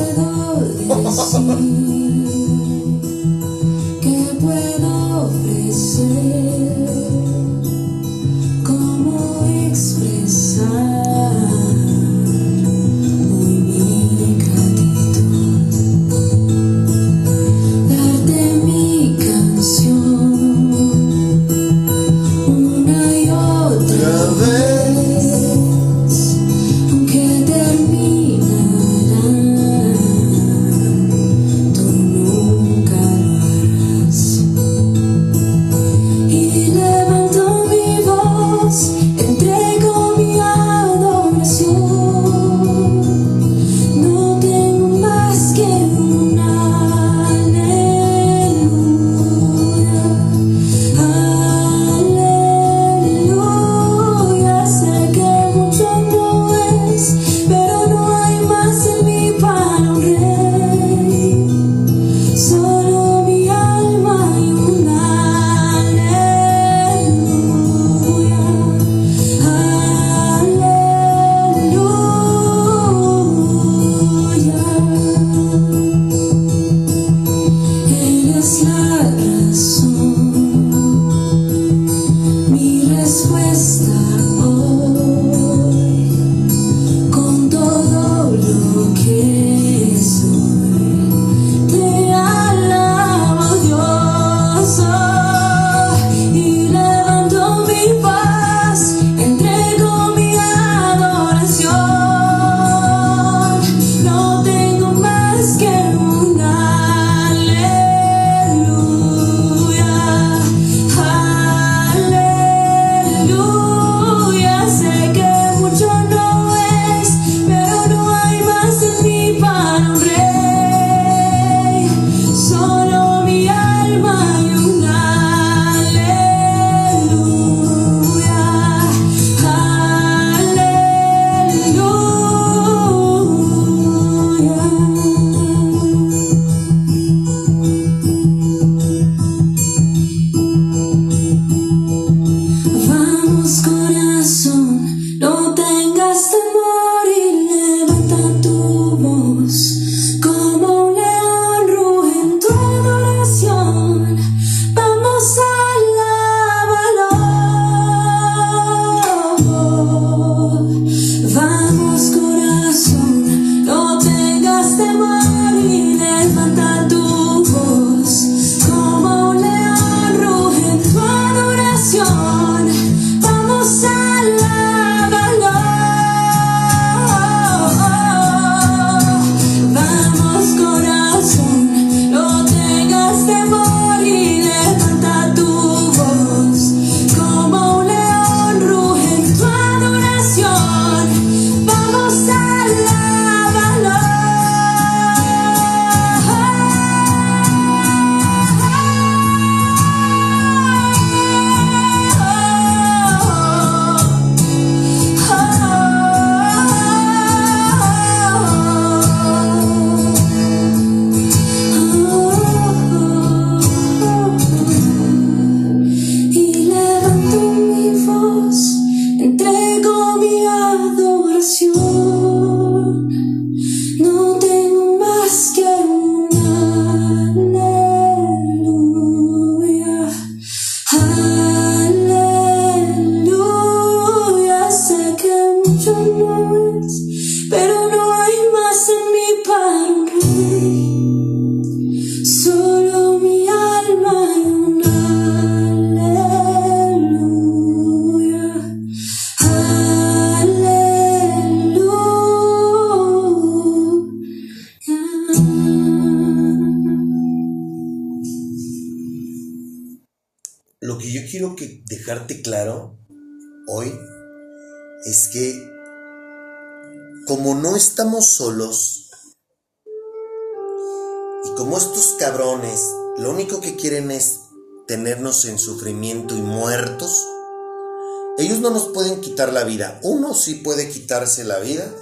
Uno 280.02 280.34
sí 280.34 280.56
puede 280.56 280.90
quitarse 280.90 281.44
la 281.44 281.58
vida. 281.58 281.92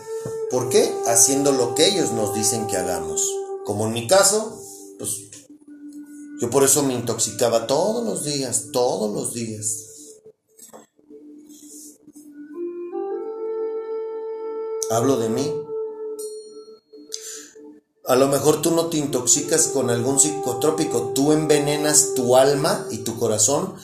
¿Por 0.51 0.69
qué? 0.69 0.93
Haciendo 1.07 1.53
lo 1.53 1.75
que 1.75 1.87
ellos 1.87 2.13
nos 2.13 2.35
dicen 2.35 2.67
que 2.67 2.77
hagamos. 2.77 3.23
Como 3.65 3.87
en 3.87 3.93
mi 3.93 4.07
caso, 4.07 4.61
pues 4.99 5.11
yo 6.41 6.51
por 6.51 6.65
eso 6.65 6.83
me 6.83 6.95
intoxicaba 6.95 7.67
todos 7.67 8.05
los 8.05 8.25
días, 8.25 8.69
todos 8.73 9.13
los 9.15 9.35
días. 9.35 9.87
Hablo 14.91 15.19
de 15.19 15.29
mí. 15.29 15.53
A 18.07 18.17
lo 18.17 18.27
mejor 18.27 18.61
tú 18.61 18.73
no 18.73 18.87
te 18.87 18.97
intoxicas 18.97 19.69
con 19.69 19.89
algún 19.89 20.19
psicotrópico, 20.19 21.13
tú 21.15 21.33
envenenas 21.33 22.15
tu 22.17 22.35
alma 22.37 22.87
y 22.91 22.99
tu 22.99 23.17
corazón 23.19 23.75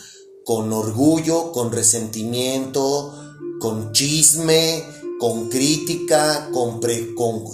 con 0.44 0.72
orgullo, 0.72 1.52
con 1.52 1.70
resentimiento, 1.70 3.25
con 3.58 3.92
chisme, 3.92 4.84
con 5.18 5.48
crítica, 5.48 6.50
con, 6.52 6.80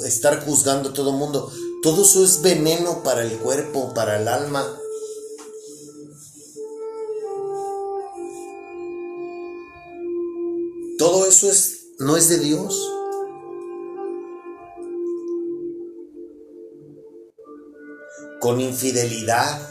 estar 0.05 0.45
juzgando 0.45 0.91
a 0.91 0.93
todo 0.93 1.11
el 1.11 1.17
mundo. 1.17 1.51
Todo 1.83 2.03
eso 2.03 2.25
es 2.25 2.43
veneno 2.43 3.03
para 3.03 3.23
el 3.23 3.39
cuerpo, 3.39 3.93
para 3.95 4.21
el 4.21 4.29
alma. 4.29 4.65
Todo 10.99 11.27
eso 11.27 11.51
es, 11.51 11.87
no 11.99 12.17
es 12.17 12.29
de 12.29 12.39
Dios. 12.39 12.89
Con 18.41 18.61
infidelidad. 18.61 19.69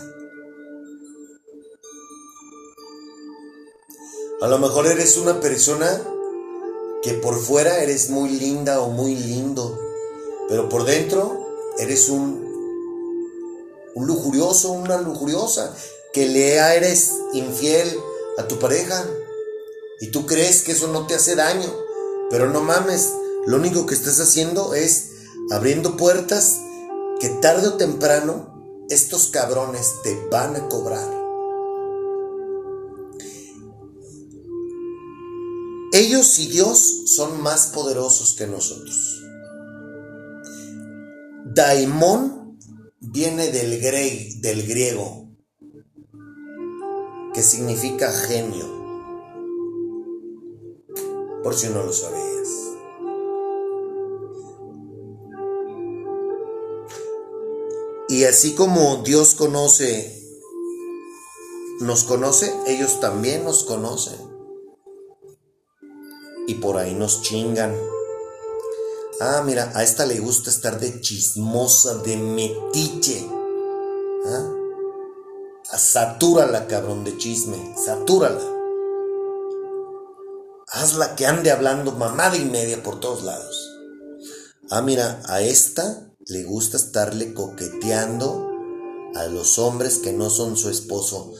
A 4.41 4.48
lo 4.48 4.58
mejor 4.58 4.88
eres 4.88 5.17
una 5.17 5.39
persona 5.39 6.02
que 7.02 7.14
por 7.14 7.40
fuera 7.40 7.82
eres 7.82 8.10
muy 8.10 8.30
linda 8.30 8.82
o 8.82 8.90
muy 8.90 9.16
lindo, 9.16 9.80
pero 10.48 10.70
por 10.70 10.86
dentro 10.86 11.48
eres 11.78 12.10
un, 12.10 12.46
un 13.96 14.08
lujurioso, 14.08 14.72
una 14.72 15.00
lujuriosa, 15.02 15.76
que 16.14 16.28
le 16.28 16.56
eres 16.56 17.12
infiel 17.34 17.88
a 18.38 18.48
tu 18.48 18.60
pareja 18.60 19.06
y 20.00 20.08
tú 20.08 20.26
crees 20.26 20.62
que 20.62 20.74
eso 20.74 20.88
no 20.88 21.08
te 21.08 21.16
hace 21.16 21.36
daño, 21.36 21.74
pero 22.30 22.50
no 22.50 22.62
mames, 22.62 23.14
lo 23.46 23.58
único 23.58 23.86
que 23.86 23.96
estás 23.96 24.20
haciendo 24.20 24.74
es 24.74 25.10
abriendo 25.52 25.98
puertas 25.98 26.60
que 27.20 27.30
tarde 27.30 27.68
o 27.68 27.74
temprano 27.74 28.86
estos 28.90 29.28
cabrones 29.28 29.94
te 30.04 30.16
van 30.30 30.56
a 30.56 30.68
cobrar. 30.68 31.21
Ellos 35.93 36.39
y 36.39 36.47
Dios 36.47 37.04
son 37.15 37.41
más 37.41 37.67
poderosos 37.67 38.36
que 38.36 38.47
nosotros. 38.47 39.21
Daimón 41.54 42.58
viene 43.01 43.51
del, 43.51 43.82
del 44.41 44.67
griego, 44.67 45.27
que 47.34 47.43
significa 47.43 48.10
genio 48.12 48.82
por 51.43 51.56
si 51.56 51.67
no 51.67 51.84
lo 51.84 51.91
sabías. 51.91 52.32
Y 58.08 58.23
así 58.25 58.56
como 58.56 59.04
Dios 59.04 59.36
conoce, 59.36 60.21
nos 61.82 62.04
conoce, 62.04 62.54
ellos 62.67 62.99
también 62.99 63.43
nos 63.43 63.63
conocen. 63.63 64.31
Y 66.52 66.56
por 66.56 66.76
ahí 66.76 66.94
nos 66.94 67.22
chingan. 67.22 67.74
Ah, 69.22 69.42
mira, 69.46 69.72
a 69.74 69.84
esta 69.84 70.06
le 70.06 70.20
gusta 70.20 70.50
estar 70.50 70.82
de 70.82 71.00
chismosa, 71.00 71.96
de 72.00 72.18
metiche. 72.18 73.26
¿Ah? 74.26 75.78
Satúrala, 75.78 76.68
cabrón, 76.68 77.06
de 77.06 77.18
chisme. 77.18 77.74
Satúrala. 77.78 78.42
Hazla 80.68 81.16
que 81.16 81.26
ande 81.26 81.52
hablando 81.52 81.94
mamada 81.94 82.36
y 82.36 82.44
media 82.44 82.84
por 82.84 83.00
todos 83.00 83.24
lados. 83.24 83.70
Ah, 84.70 84.82
mira, 84.82 85.22
a 85.28 85.40
esta 85.40 86.12
le 86.26 86.44
gusta 86.44 86.76
estarle 86.76 87.34
coqueteando 87.34 88.52
a 89.16 89.24
los 89.28 89.58
hombres 89.58 90.00
que 90.00 90.12
no 90.12 90.30
son 90.30 90.58
su 90.58 90.70
esposo. 90.70 91.32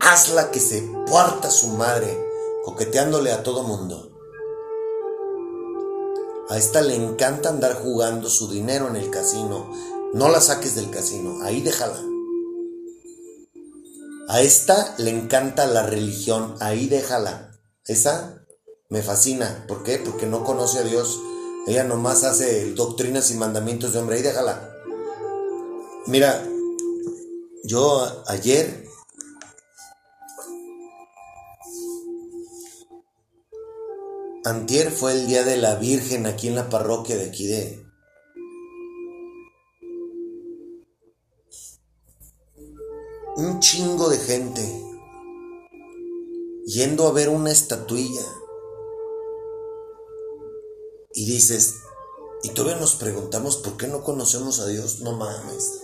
Hazla 0.00 0.50
que 0.50 0.58
se 0.58 0.82
puerta 1.06 1.52
su 1.52 1.68
madre, 1.68 2.18
coqueteándole 2.64 3.30
a 3.30 3.44
todo 3.44 3.62
mundo. 3.62 4.09
A 6.50 6.58
esta 6.58 6.82
le 6.82 6.96
encanta 6.96 7.48
andar 7.48 7.80
jugando 7.80 8.28
su 8.28 8.50
dinero 8.50 8.88
en 8.88 8.96
el 8.96 9.08
casino. 9.08 9.72
No 10.12 10.28
la 10.28 10.40
saques 10.40 10.74
del 10.74 10.90
casino, 10.90 11.42
ahí 11.44 11.60
déjala. 11.60 12.02
A 14.26 14.42
esta 14.42 14.96
le 14.98 15.10
encanta 15.10 15.66
la 15.66 15.84
religión, 15.84 16.56
ahí 16.58 16.88
déjala. 16.88 17.52
Esa 17.84 18.44
me 18.88 19.00
fascina. 19.00 19.64
¿Por 19.68 19.84
qué? 19.84 19.98
Porque 19.98 20.26
no 20.26 20.42
conoce 20.42 20.80
a 20.80 20.82
Dios. 20.82 21.20
Ella 21.68 21.84
nomás 21.84 22.24
hace 22.24 22.72
doctrinas 22.72 23.30
y 23.30 23.34
mandamientos 23.34 23.92
de 23.92 24.00
hombre. 24.00 24.16
Ahí 24.16 24.22
déjala. 24.22 24.74
Mira, 26.06 26.44
yo 27.62 28.24
ayer 28.26 28.79
Antier 34.42 34.90
fue 34.90 35.12
el 35.12 35.26
día 35.26 35.44
de 35.44 35.58
la 35.58 35.74
Virgen 35.74 36.24
aquí 36.24 36.48
en 36.48 36.54
la 36.54 36.70
parroquia 36.70 37.16
de 37.16 37.26
aquí 37.26 37.46
de. 37.46 37.84
Un 43.36 43.60
chingo 43.60 44.08
de 44.08 44.18
gente 44.18 44.82
yendo 46.64 47.06
a 47.06 47.12
ver 47.12 47.28
una 47.28 47.50
estatuilla. 47.50 48.24
Y 51.12 51.26
dices, 51.26 51.74
y 52.42 52.50
todavía 52.50 52.80
nos 52.80 52.94
preguntamos 52.94 53.58
por 53.58 53.76
qué 53.76 53.88
no 53.88 54.02
conocemos 54.02 54.60
a 54.60 54.66
Dios, 54.68 55.00
no 55.00 55.12
mames. 55.12 55.82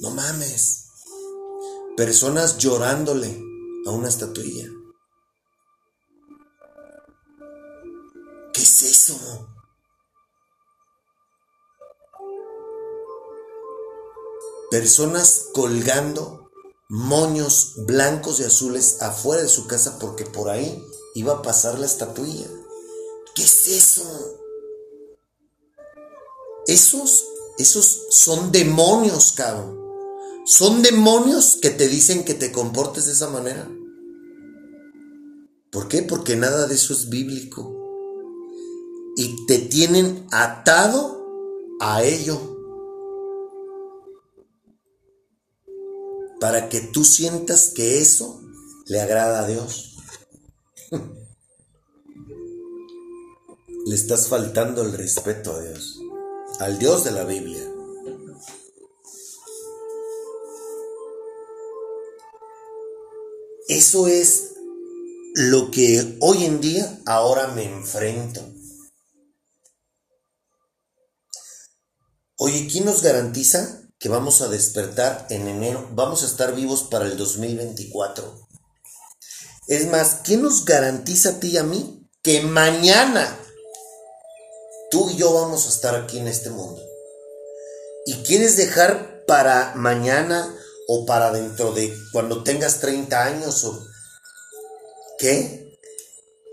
No 0.00 0.10
mames. 0.10 0.84
Personas 1.96 2.58
llorándole 2.58 3.42
a 3.86 3.90
una 3.90 4.08
estatuilla. 4.08 4.68
¿Qué 8.52 8.62
es 8.62 8.82
eso? 8.82 9.48
personas 14.70 15.46
colgando 15.54 16.50
moños 16.88 17.72
blancos 17.86 18.40
y 18.40 18.44
azules 18.44 19.00
afuera 19.00 19.42
de 19.42 19.48
su 19.48 19.66
casa 19.66 19.98
porque 19.98 20.24
por 20.24 20.50
ahí 20.50 20.84
iba 21.14 21.34
a 21.34 21.42
pasar 21.42 21.78
la 21.78 21.86
estatuilla. 21.86 22.46
¿Qué 23.34 23.42
es 23.42 23.68
eso? 23.68 24.02
Esos, 26.66 27.24
esos 27.58 28.02
son 28.10 28.52
demonios, 28.52 29.32
cabrón. 29.32 29.85
Son 30.46 30.82
demonios 30.82 31.58
que 31.60 31.70
te 31.70 31.88
dicen 31.88 32.24
que 32.24 32.34
te 32.34 32.52
comportes 32.52 33.06
de 33.06 33.12
esa 33.12 33.28
manera. 33.28 33.68
¿Por 35.70 35.88
qué? 35.88 36.02
Porque 36.02 36.36
nada 36.36 36.66
de 36.66 36.74
eso 36.74 36.94
es 36.94 37.08
bíblico. 37.08 37.74
Y 39.16 39.46
te 39.46 39.58
tienen 39.58 40.26
atado 40.30 41.24
a 41.80 42.02
ello. 42.02 42.56
para 46.40 46.68
que 46.68 46.80
tú 46.80 47.04
sientas 47.04 47.72
que 47.74 48.00
eso 48.00 48.40
le 48.86 49.00
agrada 49.00 49.40
a 49.40 49.46
Dios. 49.46 49.96
le 53.86 53.94
estás 53.94 54.28
faltando 54.28 54.82
el 54.82 54.92
respeto 54.92 55.52
a 55.52 55.60
Dios, 55.60 56.00
al 56.60 56.78
Dios 56.78 57.04
de 57.04 57.12
la 57.12 57.24
Biblia. 57.24 57.72
Eso 63.68 64.06
es 64.06 64.52
lo 65.34 65.72
que 65.72 66.16
hoy 66.20 66.44
en 66.44 66.60
día 66.60 67.00
ahora 67.04 67.48
me 67.48 67.64
enfrento. 67.64 68.40
Oye, 72.38 72.68
¿quién 72.70 72.84
nos 72.84 73.02
garantiza 73.02 73.82
que 73.98 74.08
vamos 74.08 74.40
a 74.40 74.48
despertar 74.48 75.26
en 75.30 75.48
enero? 75.48 75.88
Vamos 75.92 76.22
a 76.22 76.26
estar 76.26 76.54
vivos 76.54 76.84
para 76.84 77.06
el 77.06 77.16
2024. 77.16 78.46
Es 79.66 79.86
más, 79.88 80.20
¿quién 80.22 80.42
nos 80.42 80.64
garantiza 80.64 81.30
a 81.30 81.40
ti 81.40 81.48
y 81.48 81.56
a 81.56 81.64
mí 81.64 82.08
que 82.22 82.42
mañana 82.42 83.36
tú 84.92 85.10
y 85.10 85.16
yo 85.16 85.32
vamos 85.32 85.66
a 85.66 85.70
estar 85.70 85.96
aquí 85.96 86.18
en 86.18 86.28
este 86.28 86.50
mundo? 86.50 86.80
¿Y 88.04 88.14
quieres 88.22 88.56
dejar 88.56 89.24
para 89.26 89.74
mañana 89.74 90.54
o 90.88 91.04
para 91.04 91.32
dentro 91.32 91.72
de 91.72 91.96
cuando 92.12 92.42
tengas 92.42 92.80
30 92.80 93.24
años 93.24 93.64
o 93.64 93.86
qué? 95.18 95.78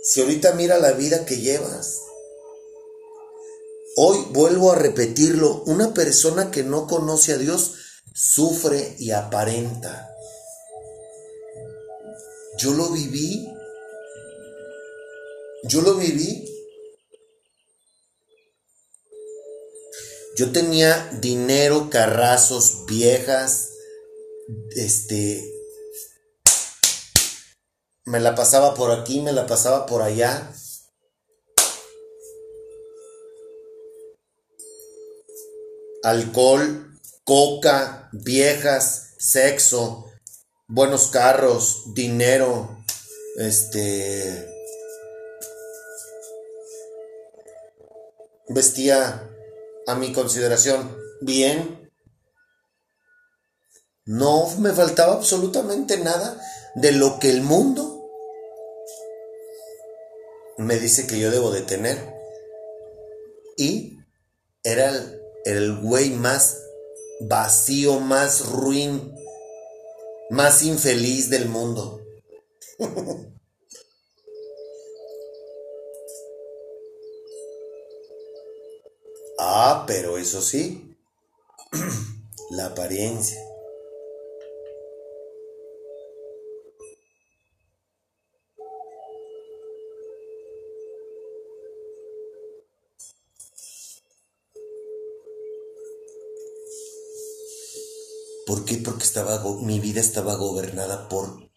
Si 0.04 0.22
ahorita 0.22 0.54
mira 0.54 0.78
la 0.80 0.92
vida 0.92 1.26
que 1.26 1.38
llevas. 1.38 2.00
Hoy 3.96 4.26
vuelvo 4.32 4.72
a 4.72 4.76
repetirlo, 4.76 5.64
una 5.66 5.94
persona 5.94 6.50
que 6.50 6.64
no 6.64 6.88
conoce 6.88 7.34
a 7.34 7.38
Dios 7.38 7.76
sufre 8.14 8.96
y 8.98 9.12
aparenta. 9.12 10.10
Yo 12.58 12.74
lo 12.74 12.90
viví. 12.90 13.48
Yo 15.64 15.82
lo 15.82 15.96
viví. 15.96 16.50
Yo 20.36 20.52
tenía 20.52 21.10
dinero, 21.22 21.90
carrazos, 21.92 22.86
viejas, 22.88 23.73
este, 24.76 25.44
me 28.06 28.20
la 28.20 28.36
pasaba 28.36 28.74
por 28.74 28.92
aquí, 28.92 29.22
me 29.22 29.32
la 29.32 29.48
pasaba 29.48 29.86
por 29.86 30.02
allá. 30.02 30.52
Alcohol, 36.04 37.00
coca, 37.24 38.10
viejas, 38.12 39.14
sexo, 39.18 40.06
buenos 40.68 41.08
carros, 41.08 41.94
dinero, 41.94 42.84
este... 43.38 44.50
Vestía 48.50 49.30
a 49.88 49.96
mi 49.96 50.12
consideración 50.12 50.96
bien. 51.22 51.83
No 54.06 54.50
me 54.58 54.74
faltaba 54.74 55.14
absolutamente 55.14 55.98
nada 55.98 56.38
de 56.76 56.92
lo 56.92 57.20
que 57.20 57.30
el 57.30 57.42
mundo 57.42 58.10
me 60.58 60.78
dice 60.78 61.08
que 61.08 61.18
yo 61.20 61.32
debo 61.32 61.52
de 61.52 61.62
tener. 61.62 62.14
Y 63.56 63.98
era 64.64 64.90
el, 64.90 65.22
el 65.46 65.80
güey 65.80 66.10
más 66.10 66.64
vacío, 67.22 68.02
más 68.02 68.48
ruin, 68.48 69.16
más 70.30 70.64
infeliz 70.64 71.30
del 71.30 71.48
mundo. 71.48 72.02
ah, 79.40 79.86
pero 79.88 80.18
eso 80.18 80.42
sí, 80.42 80.98
la 82.52 82.66
apariencia. 82.68 83.53
¿Por 98.54 98.66
qué? 98.66 98.78
Porque 98.78 99.04
estaba, 99.04 99.44
mi 99.64 99.80
vida 99.80 100.00
estaba 100.00 100.36
gobernada 100.36 101.10
por 101.10 101.50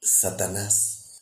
Satanás. 0.00 1.20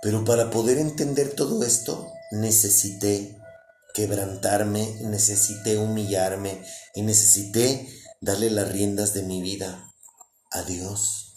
Pero 0.00 0.24
para 0.24 0.48
poder 0.48 0.78
entender 0.78 1.34
todo 1.34 1.62
esto, 1.62 2.10
necesité 2.30 3.36
quebrantarme, 3.92 4.94
necesité 5.02 5.76
humillarme 5.76 6.64
y 6.94 7.02
necesité 7.02 7.86
darle 8.22 8.48
las 8.48 8.72
riendas 8.72 9.12
de 9.12 9.24
mi 9.24 9.42
vida 9.42 9.92
a 10.52 10.62
Dios. 10.62 11.29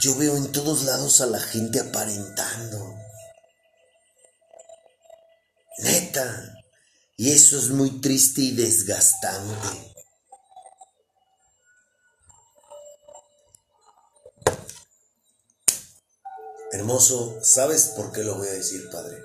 Yo 0.00 0.14
veo 0.14 0.36
en 0.36 0.52
todos 0.52 0.84
lados 0.84 1.20
a 1.20 1.26
la 1.26 1.40
gente 1.40 1.80
aparentando. 1.80 2.94
Neta. 5.78 6.54
Y 7.16 7.32
eso 7.32 7.58
es 7.58 7.70
muy 7.70 8.00
triste 8.00 8.42
y 8.42 8.54
desgastante. 8.54 9.94
Hermoso, 16.70 17.40
¿sabes 17.42 17.92
por 17.96 18.12
qué 18.12 18.22
lo 18.22 18.36
voy 18.36 18.46
a 18.46 18.52
decir, 18.52 18.88
Padre? 18.92 19.20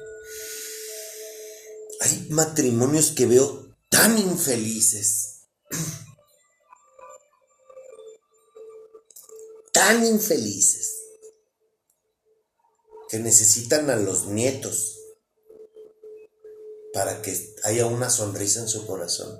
Hay 2.01 2.27
matrimonios 2.31 3.11
que 3.11 3.27
veo 3.27 3.75
tan 3.89 4.17
infelices, 4.17 5.41
tan 9.73 10.05
infelices, 10.05 11.01
que 13.09 13.19
necesitan 13.19 13.89
a 13.89 13.95
los 13.95 14.27
nietos 14.27 14.99
para 16.93 17.21
que 17.21 17.35
haya 17.63 17.87
una 17.87 18.09
sonrisa 18.09 18.61
en 18.61 18.69
su 18.69 18.87
corazón. 18.87 19.37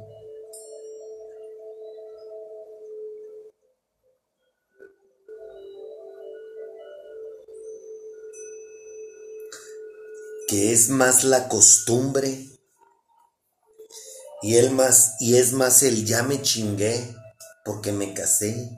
que 10.49 10.71
es 10.71 10.89
más 10.89 11.23
la 11.23 11.49
costumbre 11.49 12.47
y 14.43 14.57
él 14.57 14.69
más 14.69 15.15
y 15.19 15.37
es 15.37 15.51
más 15.51 15.81
el 15.81 16.05
ya 16.05 16.21
me 16.21 16.43
chingué 16.43 17.15
porque 17.65 17.91
me 17.91 18.13
casé 18.13 18.69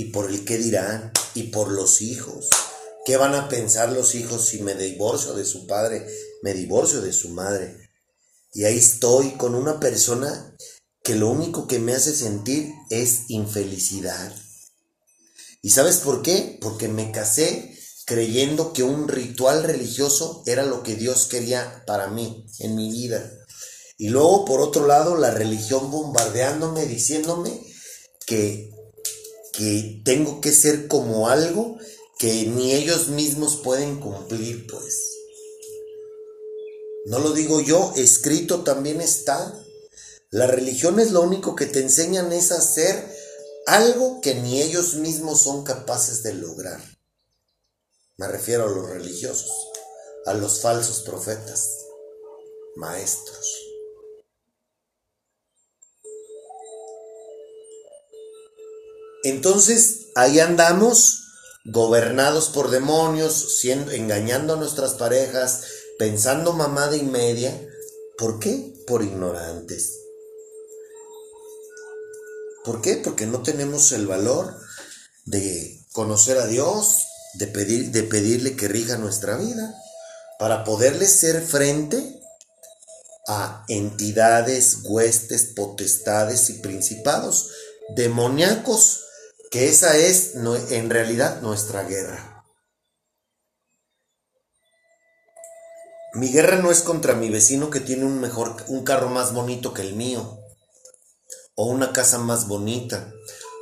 y 0.00 0.04
por 0.04 0.30
el 0.30 0.46
qué 0.46 0.56
dirán 0.56 1.12
y 1.34 1.44
por 1.44 1.70
los 1.70 2.00
hijos. 2.00 2.48
¿Qué 3.04 3.18
van 3.18 3.34
a 3.34 3.50
pensar 3.50 3.92
los 3.92 4.14
hijos 4.14 4.48
si 4.48 4.62
me 4.62 4.74
divorcio 4.74 5.34
de 5.34 5.44
su 5.44 5.66
padre, 5.66 6.06
me 6.42 6.54
divorcio 6.54 7.02
de 7.02 7.12
su 7.12 7.28
madre? 7.28 7.90
Y 8.54 8.64
ahí 8.64 8.78
estoy 8.78 9.32
con 9.32 9.54
una 9.54 9.78
persona 9.78 10.56
que 11.02 11.16
lo 11.16 11.28
único 11.28 11.66
que 11.66 11.80
me 11.80 11.92
hace 11.92 12.14
sentir 12.14 12.72
es 12.88 13.28
infelicidad. 13.28 14.34
¿Y 15.60 15.68
sabes 15.68 15.98
por 15.98 16.22
qué? 16.22 16.58
Porque 16.62 16.88
me 16.88 17.12
casé 17.12 17.76
creyendo 18.06 18.72
que 18.72 18.82
un 18.82 19.06
ritual 19.06 19.64
religioso 19.64 20.42
era 20.46 20.64
lo 20.64 20.82
que 20.82 20.94
Dios 20.94 21.26
quería 21.26 21.84
para 21.86 22.06
mí 22.06 22.46
en 22.60 22.74
mi 22.74 22.90
vida. 22.90 23.30
Y 23.98 24.08
luego, 24.08 24.46
por 24.46 24.62
otro 24.62 24.86
lado, 24.86 25.18
la 25.18 25.30
religión 25.30 25.90
bombardeándome, 25.90 26.86
diciéndome 26.86 27.60
que, 28.24 28.70
que 29.60 30.00
tengo 30.06 30.40
que 30.40 30.52
ser 30.52 30.88
como 30.88 31.28
algo 31.28 31.76
que 32.18 32.46
ni 32.46 32.72
ellos 32.72 33.08
mismos 33.08 33.60
pueden 33.62 34.00
cumplir, 34.00 34.66
pues. 34.66 35.18
No 37.04 37.18
lo 37.18 37.32
digo 37.32 37.60
yo, 37.60 37.92
escrito 37.94 38.64
también 38.64 39.02
está. 39.02 39.54
La 40.30 40.46
religión 40.46 40.98
es 40.98 41.10
lo 41.10 41.20
único 41.20 41.56
que 41.56 41.66
te 41.66 41.80
enseñan 41.80 42.32
es 42.32 42.52
hacer 42.52 43.14
algo 43.66 44.22
que 44.22 44.34
ni 44.34 44.62
ellos 44.62 44.94
mismos 44.94 45.42
son 45.42 45.62
capaces 45.62 46.22
de 46.22 46.32
lograr. 46.32 46.80
Me 48.16 48.28
refiero 48.28 48.64
a 48.64 48.70
los 48.70 48.88
religiosos, 48.88 49.52
a 50.24 50.32
los 50.32 50.62
falsos 50.62 51.02
profetas, 51.02 51.68
maestros. 52.76 53.69
Entonces, 59.22 60.06
ahí 60.14 60.40
andamos, 60.40 61.24
gobernados 61.64 62.48
por 62.48 62.70
demonios, 62.70 63.58
siendo, 63.58 63.92
engañando 63.92 64.54
a 64.54 64.56
nuestras 64.56 64.94
parejas, 64.94 65.64
pensando 65.98 66.52
mamada 66.52 66.96
y 66.96 67.02
media. 67.02 67.58
¿Por 68.16 68.38
qué? 68.38 68.72
Por 68.86 69.02
ignorantes. 69.02 69.98
¿Por 72.64 72.80
qué? 72.80 72.96
Porque 72.96 73.26
no 73.26 73.42
tenemos 73.42 73.92
el 73.92 74.06
valor 74.06 74.54
de 75.24 75.84
conocer 75.92 76.38
a 76.38 76.46
Dios, 76.46 77.06
de, 77.34 77.46
pedir, 77.46 77.90
de 77.90 78.02
pedirle 78.02 78.56
que 78.56 78.68
rija 78.68 78.96
nuestra 78.96 79.36
vida, 79.36 79.74
para 80.38 80.64
poderle 80.64 81.06
ser 81.06 81.42
frente 81.42 82.20
a 83.28 83.64
entidades, 83.68 84.78
huestes, 84.84 85.52
potestades 85.54 86.48
y 86.50 86.54
principados 86.54 87.50
demoníacos 87.94 89.04
que 89.50 89.68
esa 89.68 89.96
es 89.96 90.34
en 90.34 90.90
realidad 90.90 91.40
nuestra 91.42 91.82
guerra. 91.82 92.44
Mi 96.14 96.32
guerra 96.32 96.56
no 96.56 96.70
es 96.70 96.82
contra 96.82 97.14
mi 97.14 97.28
vecino 97.28 97.70
que 97.70 97.80
tiene 97.80 98.04
un 98.04 98.20
mejor 98.20 98.56
un 98.68 98.84
carro 98.84 99.10
más 99.10 99.32
bonito 99.32 99.74
que 99.74 99.82
el 99.82 99.94
mío 99.94 100.40
o 101.54 101.66
una 101.66 101.92
casa 101.92 102.18
más 102.18 102.48
bonita 102.48 103.12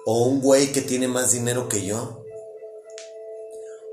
o 0.06 0.24
un 0.24 0.40
güey 0.40 0.72
que 0.72 0.80
tiene 0.80 1.08
más 1.08 1.32
dinero 1.32 1.68
que 1.68 1.84
yo 1.84 2.24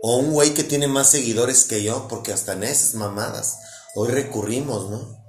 o 0.08 0.18
un 0.18 0.34
güey 0.34 0.54
que 0.54 0.64
tiene 0.64 0.88
más 0.88 1.10
seguidores 1.10 1.64
que 1.64 1.82
yo, 1.82 2.08
porque 2.08 2.32
hasta 2.32 2.54
en 2.54 2.64
esas 2.64 2.94
mamadas 2.94 3.58
hoy 3.96 4.10
recurrimos, 4.10 4.92
¿no? 4.92 5.26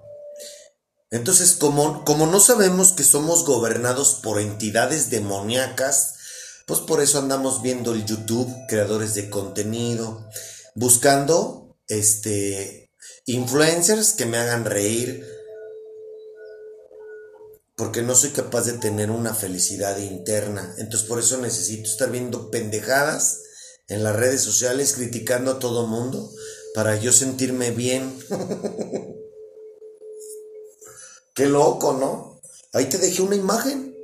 Entonces, 1.11 1.55
como, 1.55 2.05
como 2.05 2.27
no 2.27 2.41
sabemos 2.41 2.93
que 2.93 3.03
somos 3.03 3.47
gobernados 3.47 4.17
por 4.23 4.39
entidades 4.39 5.09
demoníacas, 5.09 6.16
pues 6.67 6.81
por 6.81 7.01
eso 7.01 7.19
andamos 7.19 7.62
viendo 7.62 7.93
el 7.93 8.05
YouTube, 8.05 8.53
creadores 8.69 9.14
de 9.14 9.31
contenido, 9.31 10.29
buscando 10.75 11.79
este 11.87 12.91
influencers 13.25 14.12
que 14.12 14.27
me 14.27 14.37
hagan 14.39 14.64
reír, 14.64 15.25
porque 17.77 18.03
no 18.03 18.17
soy 18.17 18.31
capaz 18.31 18.62
de 18.62 18.73
tener 18.75 19.12
una 19.12 19.33
felicidad 19.33 19.97
interna. 19.99 20.75
Entonces 20.79 21.09
por 21.09 21.21
eso 21.21 21.37
necesito 21.39 21.89
estar 21.89 22.11
viendo 22.11 22.51
pendejadas 22.51 23.43
en 23.87 24.03
las 24.03 24.17
redes 24.17 24.41
sociales 24.41 24.95
criticando 24.95 25.53
a 25.53 25.59
todo 25.61 25.87
mundo 25.87 26.29
para 26.75 26.97
yo 26.97 27.12
sentirme 27.12 27.71
bien. 27.71 28.12
Qué 31.35 31.47
loco, 31.47 31.93
¿no? 31.93 32.41
Ahí 32.73 32.87
te 32.87 32.99
dejé 32.99 33.23
una 33.23 33.37
imagen 33.37 33.95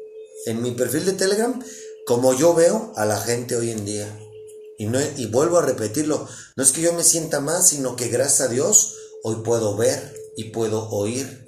en 0.46 0.62
mi 0.62 0.70
perfil 0.72 1.06
de 1.06 1.12
Telegram 1.12 1.60
como 2.06 2.34
yo 2.34 2.54
veo 2.54 2.92
a 2.96 3.04
la 3.04 3.20
gente 3.20 3.56
hoy 3.56 3.70
en 3.70 3.84
día. 3.84 4.18
Y, 4.78 4.86
no, 4.86 4.98
y 5.16 5.26
vuelvo 5.26 5.58
a 5.58 5.62
repetirlo, 5.62 6.26
no 6.56 6.62
es 6.62 6.72
que 6.72 6.80
yo 6.80 6.92
me 6.92 7.04
sienta 7.04 7.40
más, 7.40 7.68
sino 7.68 7.94
que 7.94 8.08
gracias 8.08 8.48
a 8.48 8.52
Dios 8.52 8.96
hoy 9.22 9.36
puedo 9.44 9.76
ver 9.76 10.14
y 10.36 10.50
puedo 10.50 10.88
oír. 10.90 11.46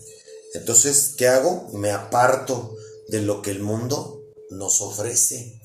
Entonces, 0.55 1.15
¿qué 1.17 1.27
hago? 1.29 1.69
Me 1.73 1.91
aparto 1.91 2.77
de 3.09 3.23
lo 3.23 3.43
que 3.43 3.51
el 3.51 3.61
mundo 3.61 4.23
nos 4.51 4.81
ofrece. 4.81 5.61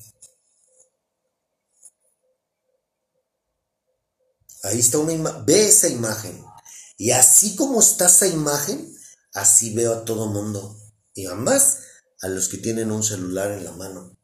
Ahí 4.62 4.80
está 4.80 4.98
una 4.98 5.12
imagen. 5.12 5.46
Ve 5.46 5.68
esa 5.68 5.88
imagen. 5.88 6.44
Y 6.96 7.12
así 7.12 7.56
como 7.56 7.80
está 7.80 8.06
esa 8.06 8.26
imagen, 8.26 8.94
así 9.32 9.72
veo 9.74 9.94
a 9.94 10.04
todo 10.04 10.26
mundo. 10.26 10.76
Y 11.14 11.26
además 11.26 11.78
a 12.20 12.28
los 12.28 12.48
que 12.48 12.58
tienen 12.58 12.90
un 12.90 13.02
celular 13.02 13.52
en 13.52 13.64
la 13.64 13.72
mano. 13.72 14.19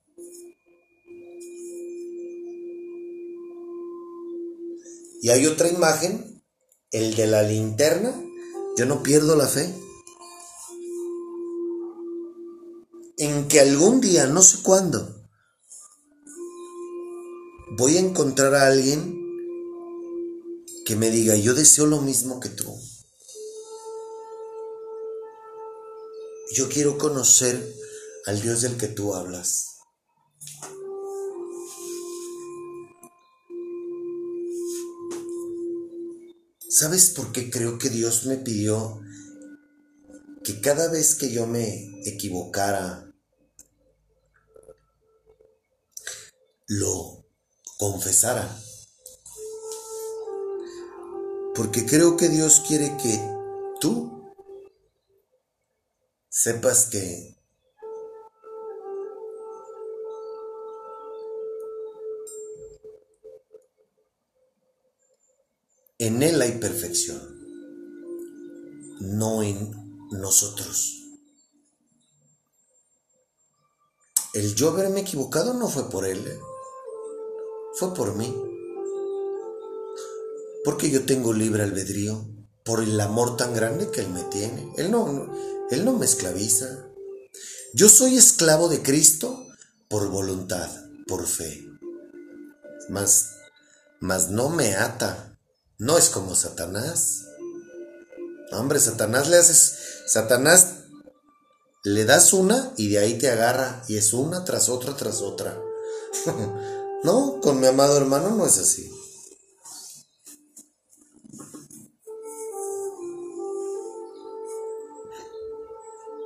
Y 5.22 5.30
hay 5.30 5.46
otra 5.46 5.68
imagen, 5.68 6.42
el 6.90 7.14
de 7.14 7.26
la 7.26 7.42
linterna. 7.42 8.14
Yo 8.76 8.86
no 8.86 9.02
pierdo 9.02 9.36
la 9.36 9.46
fe. 9.46 9.74
En 13.18 13.48
que 13.48 13.60
algún 13.60 14.00
día, 14.00 14.26
no 14.26 14.42
sé 14.42 14.58
cuándo, 14.62 15.28
voy 17.78 17.96
a 17.96 18.00
encontrar 18.00 18.54
a 18.54 18.66
alguien 18.66 19.16
que 20.84 20.96
me 20.96 21.10
diga, 21.10 21.34
yo 21.34 21.54
deseo 21.54 21.86
lo 21.86 22.00
mismo 22.00 22.40
que 22.40 22.48
tú. 22.48 22.78
Yo 26.54 26.68
quiero 26.68 26.96
conocer 26.96 27.74
al 28.26 28.40
Dios 28.40 28.62
del 28.62 28.76
que 28.76 28.88
tú 28.88 29.14
hablas. 29.14 29.75
¿Sabes 36.78 37.08
por 37.08 37.32
qué 37.32 37.50
creo 37.50 37.78
que 37.78 37.88
Dios 37.88 38.26
me 38.26 38.36
pidió 38.36 39.00
que 40.44 40.60
cada 40.60 40.90
vez 40.90 41.14
que 41.14 41.32
yo 41.32 41.46
me 41.46 42.02
equivocara, 42.06 43.10
lo 46.66 47.24
confesara? 47.78 48.60
Porque 51.54 51.86
creo 51.86 52.18
que 52.18 52.28
Dios 52.28 52.62
quiere 52.68 52.94
que 52.98 53.26
tú 53.80 54.34
sepas 56.28 56.84
que 56.90 57.35
en 65.98 66.22
Él 66.22 66.40
hay 66.42 66.52
perfección, 66.52 67.20
no 69.00 69.42
en 69.42 69.70
nosotros. 70.10 70.92
El 74.34 74.54
yo 74.54 74.68
haberme 74.70 75.00
equivocado 75.00 75.54
no 75.54 75.68
fue 75.68 75.88
por 75.88 76.04
Él, 76.04 76.26
¿eh? 76.26 76.38
fue 77.76 77.94
por 77.94 78.14
mí. 78.16 78.34
Porque 80.64 80.90
yo 80.90 81.06
tengo 81.06 81.32
libre 81.32 81.62
albedrío 81.62 82.26
por 82.64 82.82
el 82.82 83.00
amor 83.00 83.36
tan 83.36 83.54
grande 83.54 83.90
que 83.90 84.00
Él 84.00 84.10
me 84.10 84.24
tiene. 84.24 84.72
Él 84.76 84.90
no, 84.90 85.32
él 85.70 85.84
no 85.84 85.92
me 85.92 86.04
esclaviza. 86.04 86.88
Yo 87.72 87.88
soy 87.88 88.16
esclavo 88.16 88.68
de 88.68 88.82
Cristo 88.82 89.46
por 89.88 90.08
voluntad, 90.08 90.70
por 91.06 91.26
fe. 91.26 91.66
Mas, 92.88 93.30
mas 94.00 94.30
no 94.30 94.48
me 94.48 94.74
ata. 94.74 95.35
No 95.78 95.98
es 95.98 96.08
como 96.08 96.34
Satanás. 96.34 97.26
Hombre, 98.52 98.80
Satanás 98.80 99.28
le 99.28 99.36
haces. 99.36 99.78
Satanás 100.06 100.68
le 101.84 102.04
das 102.04 102.32
una 102.32 102.72
y 102.76 102.88
de 102.88 102.98
ahí 102.98 103.18
te 103.18 103.30
agarra. 103.30 103.82
Y 103.88 103.96
es 103.98 104.12
una 104.12 104.44
tras 104.44 104.68
otra 104.68 104.96
tras 104.96 105.20
otra. 105.20 105.60
no, 107.04 107.40
con 107.42 107.60
mi 107.60 107.66
amado 107.66 107.96
hermano 107.98 108.30
no 108.30 108.46
es 108.46 108.58
así. 108.58 108.90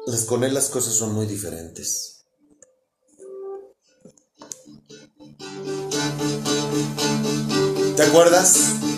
Las 0.06 0.24
con 0.24 0.44
él 0.44 0.54
las 0.54 0.68
cosas 0.68 0.94
son 0.94 1.12
muy 1.12 1.26
diferentes. 1.26 2.24
¿Te 7.96 8.02
acuerdas? 8.02 8.89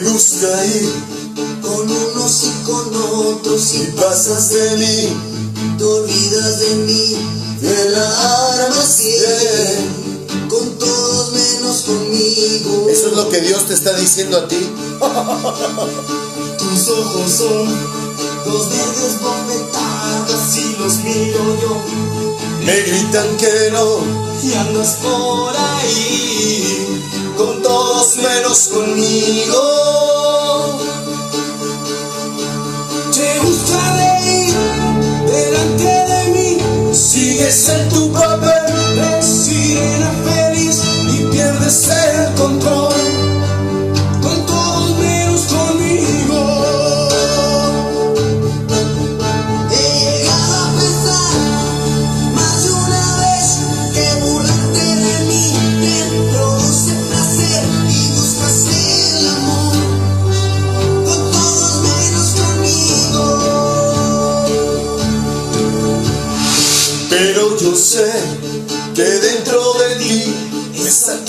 Gusta 0.00 0.66
ir 0.66 0.92
con 1.60 1.90
unos 1.90 2.44
y 2.44 2.64
con 2.64 2.94
otros 3.28 3.74
y 3.74 3.82
y 3.82 3.86
pasas 3.92 4.50
de 4.50 4.76
mí 4.78 5.34
te 5.76 5.84
olvidas 5.84 6.58
de 6.60 6.74
mí. 6.86 7.16
de 7.60 7.90
la 7.90 8.06
arma 8.54 8.84
Bien, 8.98 10.48
con 10.48 10.78
todos 10.78 11.32
menos 11.32 11.82
conmigo. 11.82 12.86
Eso 12.90 13.08
es 13.08 13.16
lo 13.16 13.28
que 13.28 13.40
Dios 13.40 13.66
te 13.66 13.74
está 13.74 13.92
diciendo 13.94 14.38
a 14.38 14.48
ti. 14.48 14.70
Tus 16.58 16.88
ojos 16.88 17.30
son 17.30 18.04
Dos 18.44 18.68
verdes 18.68 19.20
bofetadas 19.20 20.56
y 20.56 20.76
los 20.78 20.96
miro 20.98 21.60
yo. 21.62 21.82
me 22.64 22.80
gritan 22.82 23.36
que 23.38 23.70
no 23.72 24.00
Y 24.42 24.52
andas 24.54 24.96
por 25.02 25.54
ahí 25.56 27.02
con 27.36 27.62
todos 27.62 28.16
menos 28.16 28.68
conmigo. 28.68 29.60
Te 33.12 33.38
gusta 33.40 33.96
reír 33.96 34.54
delante 35.26 35.84
de 35.84 36.28
mí. 36.34 36.94
Sigues 36.94 37.68
en 37.68 37.88
tu 37.88 38.12
papel 38.12 38.74
Eres 38.96 39.26
sirena 39.26 40.12
feliz 40.24 40.82
y 41.12 41.24
pierdes 41.32 41.88
el 41.88 42.34
control. 42.34 42.83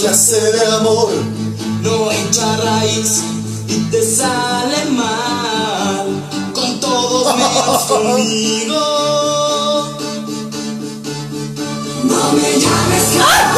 que 0.06 0.12
hacer 0.12 0.56
el 0.56 0.72
amor 0.74 1.10
no 1.82 2.12
echa 2.12 2.58
raíz 2.58 3.24
y 3.68 3.80
te 3.90 4.04
sale 4.04 4.86
mal 4.92 6.52
con 6.54 6.80
todos 6.80 7.36
menos 7.36 7.82
conmigo. 7.88 8.80
No 12.04 12.32
me 12.34 12.60
llames. 12.60 13.55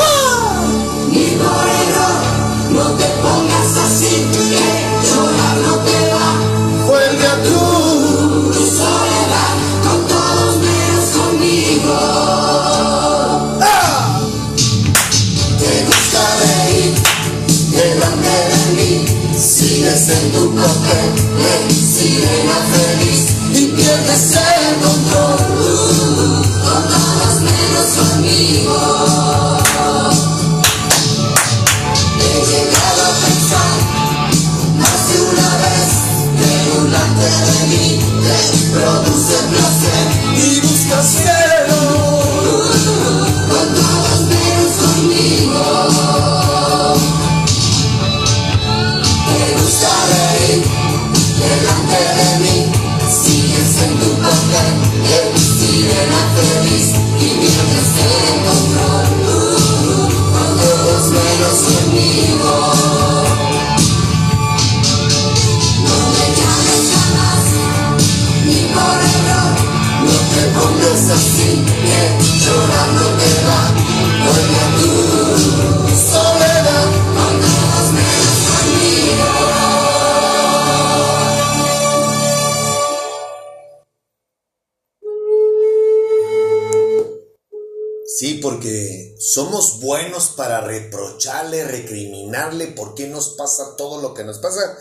Que 94.18 94.26
nos 94.26 94.39
pasa, 94.39 94.78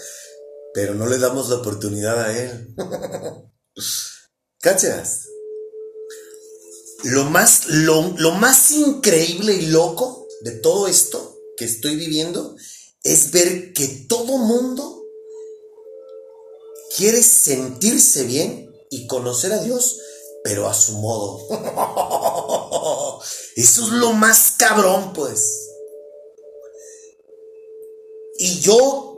pero 0.75 0.95
no 0.95 1.07
le 1.07 1.19
damos 1.19 1.49
la 1.49 1.57
oportunidad 1.57 2.21
a 2.21 2.37
él. 2.37 2.75
¿Cachas? 4.61 5.29
Lo 7.05 7.25
más, 7.27 7.67
lo, 7.69 8.15
lo 8.19 8.33
más 8.33 8.73
increíble 8.73 9.53
y 9.53 9.67
loco 9.67 10.27
de 10.41 10.53
todo 10.53 10.89
esto 10.89 11.39
que 11.57 11.67
estoy 11.67 11.95
viviendo 11.95 12.57
es 13.05 13.31
ver 13.31 13.73
que 13.73 13.87
todo 14.09 14.39
mundo 14.39 15.05
quiere 16.97 17.23
sentirse 17.23 18.25
bien 18.25 18.75
y 18.91 19.07
conocer 19.07 19.53
a 19.53 19.59
Dios, 19.59 20.01
pero 20.43 20.69
a 20.69 20.75
su 20.75 20.95
modo. 20.99 21.47
Eso 23.57 23.83
es 23.83 23.89
lo 23.89 24.13
más 24.13 24.53
cabrón, 24.59 25.13
pues. 25.13 25.69
Y 28.39 28.61
yo, 28.61 29.16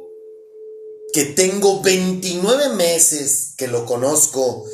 que 1.19 1.25
tengo 1.25 1.83
29 1.83 2.69
meses 2.75 3.55
que 3.57 3.66
lo 3.66 3.87
conozco 3.87 4.64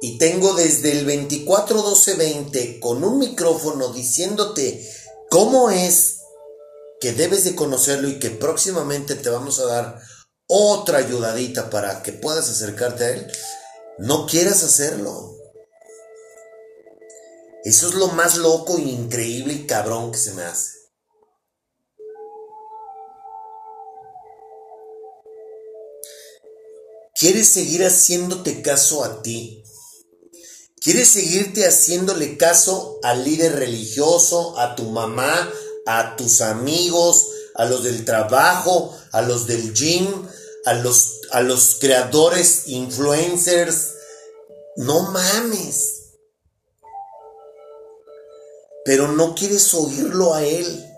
y 0.00 0.18
tengo 0.18 0.54
desde 0.54 0.90
el 0.90 1.06
24-12-20 1.06 2.80
con 2.80 3.04
un 3.04 3.20
micrófono 3.20 3.92
diciéndote 3.92 4.84
cómo 5.30 5.70
es 5.70 6.16
que 7.00 7.12
debes 7.12 7.44
de 7.44 7.54
conocerlo 7.54 8.08
y 8.08 8.18
que 8.18 8.30
próximamente 8.30 9.14
te 9.14 9.30
vamos 9.30 9.60
a 9.60 9.66
dar 9.66 10.00
otra 10.48 10.98
ayudadita 10.98 11.70
para 11.70 12.02
que 12.02 12.10
puedas 12.10 12.50
acercarte 12.50 13.04
a 13.04 13.10
él, 13.10 13.32
no 13.98 14.26
quieras 14.26 14.64
hacerlo. 14.64 15.36
Eso 17.62 17.86
es 17.86 17.94
lo 17.94 18.08
más 18.08 18.36
loco 18.36 18.80
y 18.80 18.90
increíble 18.90 19.52
y 19.52 19.66
cabrón 19.68 20.10
que 20.10 20.18
se 20.18 20.32
me 20.32 20.42
hace. 20.42 20.73
¿Quieres 27.14 27.48
seguir 27.48 27.84
haciéndote 27.84 28.62
caso 28.62 29.04
a 29.04 29.22
ti? 29.22 29.62
¿Quieres 30.80 31.08
seguirte 31.08 31.66
haciéndole 31.66 32.36
caso 32.36 32.98
al 33.02 33.24
líder 33.24 33.54
religioso, 33.56 34.58
a 34.58 34.74
tu 34.74 34.84
mamá, 34.90 35.50
a 35.86 36.16
tus 36.16 36.40
amigos, 36.40 37.28
a 37.54 37.64
los 37.64 37.84
del 37.84 38.04
trabajo, 38.04 38.94
a 39.12 39.22
los 39.22 39.46
del 39.46 39.72
gym, 39.72 40.06
a 40.66 40.74
los, 40.74 41.20
a 41.30 41.40
los 41.40 41.76
creadores, 41.80 42.64
influencers? 42.66 43.92
No 44.76 45.12
mames 45.12 45.94
pero 48.84 49.08
no 49.08 49.34
quieres 49.34 49.72
oírlo 49.74 50.34
a 50.34 50.44
Él. 50.44 50.93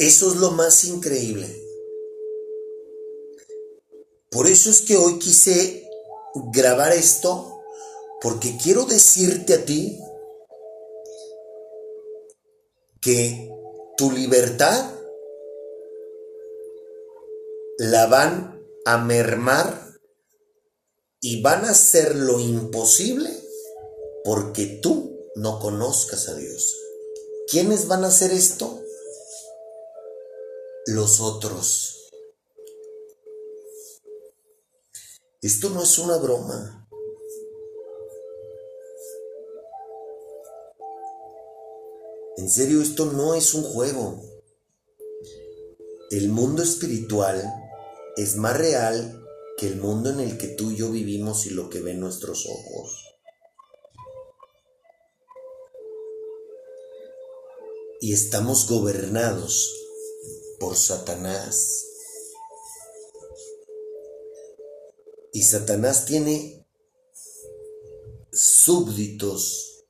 Eso 0.00 0.30
es 0.30 0.36
lo 0.36 0.52
más 0.52 0.84
increíble. 0.84 1.62
Por 4.30 4.46
eso 4.46 4.70
es 4.70 4.80
que 4.80 4.96
hoy 4.96 5.18
quise 5.18 5.86
grabar 6.54 6.94
esto, 6.94 7.60
porque 8.22 8.56
quiero 8.56 8.86
decirte 8.86 9.52
a 9.52 9.64
ti 9.66 10.00
que 13.02 13.52
tu 13.98 14.10
libertad 14.10 14.90
la 17.76 18.06
van 18.06 18.58
a 18.86 18.96
mermar 18.96 19.98
y 21.20 21.42
van 21.42 21.66
a 21.66 21.72
hacer 21.72 22.16
lo 22.16 22.40
imposible 22.40 23.28
porque 24.24 24.80
tú 24.80 25.28
no 25.34 25.60
conozcas 25.60 26.30
a 26.30 26.34
Dios. 26.36 26.74
¿Quiénes 27.50 27.86
van 27.86 28.04
a 28.04 28.08
hacer 28.08 28.30
esto? 28.30 28.80
Los 30.90 31.20
otros. 31.20 32.10
Esto 35.40 35.70
no 35.70 35.84
es 35.84 35.98
una 36.00 36.16
broma. 36.16 36.88
En 42.38 42.50
serio, 42.50 42.82
esto 42.82 43.04
no 43.06 43.36
es 43.36 43.54
un 43.54 43.62
juego. 43.62 44.20
El 46.10 46.28
mundo 46.30 46.64
espiritual 46.64 47.40
es 48.16 48.34
más 48.34 48.58
real 48.58 49.24
que 49.58 49.68
el 49.68 49.76
mundo 49.76 50.10
en 50.10 50.18
el 50.18 50.38
que 50.38 50.48
tú 50.48 50.72
y 50.72 50.76
yo 50.76 50.90
vivimos 50.90 51.46
y 51.46 51.50
lo 51.50 51.70
que 51.70 51.80
ven 51.82 52.00
nuestros 52.00 52.46
ojos. 52.46 53.16
Y 58.00 58.12
estamos 58.12 58.68
gobernados 58.68 59.76
por 60.60 60.76
Satanás. 60.76 61.86
Y 65.32 65.42
Satanás 65.42 66.04
tiene 66.04 66.66
súbditos, 68.30 69.86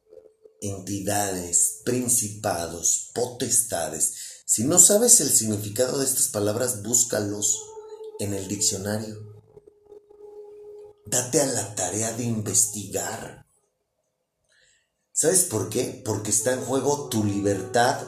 entidades, 0.61 1.81
principados, 1.85 3.11
potestades. 3.15 4.43
Si 4.47 4.65
no 4.65 4.79
sabes 4.79 5.21
el 5.21 5.31
significado 5.31 5.99
de 5.99 6.05
estas 6.05 6.29
palabras, 6.29 6.83
búscalos 6.83 7.59
en 8.21 8.35
el 8.35 8.47
diccionario. 8.47 9.43
Date 11.07 11.41
a 11.41 11.47
la 11.47 11.75
tarea 11.75 12.13
de 12.13 12.25
investigar. 12.25 13.47
¿Sabes 15.13 15.45
por 15.45 15.69
qué? 15.69 16.01
Porque 16.05 16.31
está 16.31 16.53
en 16.53 16.61
juego 16.61 17.09
tu 17.09 17.25
libertad, 17.25 18.07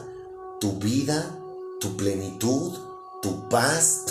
tu 0.59 0.79
vida, 0.79 1.42
tu 1.83 1.97
plenitud, 1.97 2.71
tu 3.21 3.49
paz. 3.49 4.05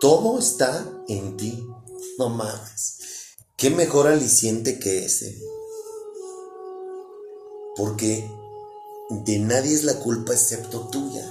Todo 0.00 0.38
está 0.38 0.90
en 1.08 1.36
ti. 1.36 1.68
No 2.18 2.30
mames. 2.30 3.36
¿Qué 3.58 3.68
mejor 3.68 4.06
aliciente 4.06 4.78
que 4.78 5.04
ese? 5.04 5.38
Porque 7.76 8.26
de 9.26 9.38
nadie 9.40 9.74
es 9.74 9.84
la 9.84 10.00
culpa 10.00 10.32
excepto 10.32 10.88
tuya. 10.88 11.30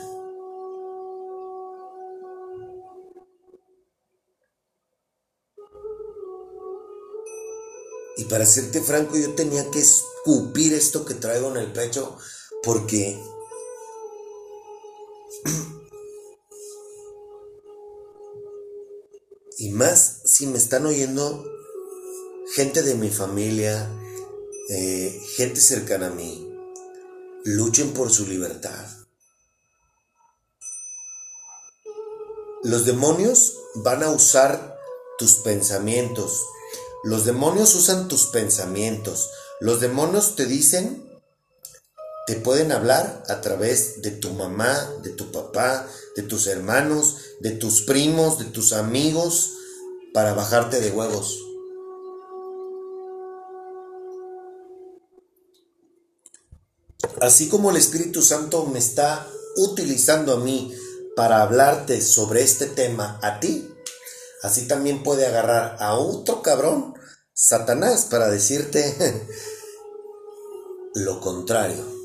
Y 8.18 8.26
para 8.26 8.45
serte 8.45 8.82
franco, 8.82 9.18
yo 9.18 9.34
tenía 9.34 9.72
que 9.72 9.80
escupir 9.80 10.74
esto 10.74 11.06
que 11.06 11.16
traigo 11.16 11.50
en 11.50 11.58
el 11.58 11.74
pecho 11.74 12.16
porque 12.62 13.20
y 19.58 19.70
más 19.72 20.22
si 20.26 20.48
me 20.48 20.58
están 20.58 20.86
oyendo 20.86 21.46
gente 22.56 22.82
de 22.82 22.96
mi 22.96 23.10
familia, 23.10 23.90
eh, 24.70 25.22
gente 25.36 25.60
cercana 25.62 26.08
a 26.08 26.12
mí, 26.12 26.52
luchen 27.44 27.94
por 27.94 28.12
su 28.12 28.26
libertad. 28.28 28.88
Los 32.64 32.86
demonios 32.86 33.56
van 33.76 34.04
a 34.04 34.10
usar 34.10 34.78
tus 35.18 35.36
pensamientos, 35.36 36.44
los 37.04 37.24
demonios 37.24 37.76
usan 37.76 38.08
tus 38.10 38.28
pensamientos. 38.28 39.30
Los 39.62 39.80
demonios 39.80 40.36
te 40.36 40.46
dicen, 40.46 41.09
te 42.30 42.36
pueden 42.36 42.72
hablar 42.72 43.24
a 43.28 43.42
través 43.42 44.04
de 44.04 44.12
tu 44.12 44.30
mamá, 44.34 44.94
de 45.02 45.10
tu 45.10 45.32
papá, 45.32 45.88
de 46.16 46.22
tus 46.22 46.46
hermanos, 46.46 47.16
de 47.40 47.50
tus 47.50 47.82
primos, 47.82 48.38
de 48.38 48.46
tus 48.46 48.72
amigos, 48.72 49.54
para 50.14 50.36
bajarte 50.36 50.80
de 50.80 50.92
huevos. 50.92 51.40
Así 57.20 57.50
como 57.50 57.72
el 57.72 57.78
Espíritu 57.78 58.22
Santo 58.22 58.68
me 58.68 58.78
está 58.78 59.28
utilizando 59.58 60.34
a 60.34 60.40
mí 60.40 60.72
para 61.16 61.42
hablarte 61.42 62.00
sobre 62.00 62.44
este 62.44 62.68
tema 62.68 63.20
a 63.24 63.40
ti, 63.40 63.68
así 64.44 64.68
también 64.68 65.02
puede 65.02 65.26
agarrar 65.26 65.78
a 65.80 65.96
otro 65.96 66.44
cabrón, 66.44 66.94
Satanás, 67.34 68.06
para 68.06 68.30
decirte 68.30 68.96
lo 70.94 71.20
contrario. 71.22 71.99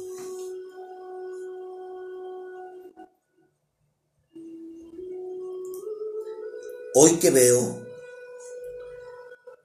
Hoy 6.97 7.18
que 7.18 7.32
veo 7.32 7.84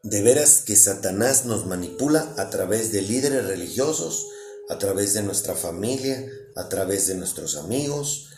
de 0.01 0.23
veras 0.23 0.63
que 0.65 0.75
Satanás 0.75 1.45
nos 1.45 1.67
manipula 1.67 2.33
a 2.39 2.49
través 2.49 2.91
de 2.91 3.03
líderes 3.03 3.45
religiosos, 3.45 4.25
a 4.67 4.79
través 4.79 5.13
de 5.13 5.21
nuestra 5.21 5.53
familia, 5.53 6.27
a 6.55 6.67
través 6.69 7.05
de 7.05 7.13
nuestros 7.13 7.55
amigos. 7.55 8.31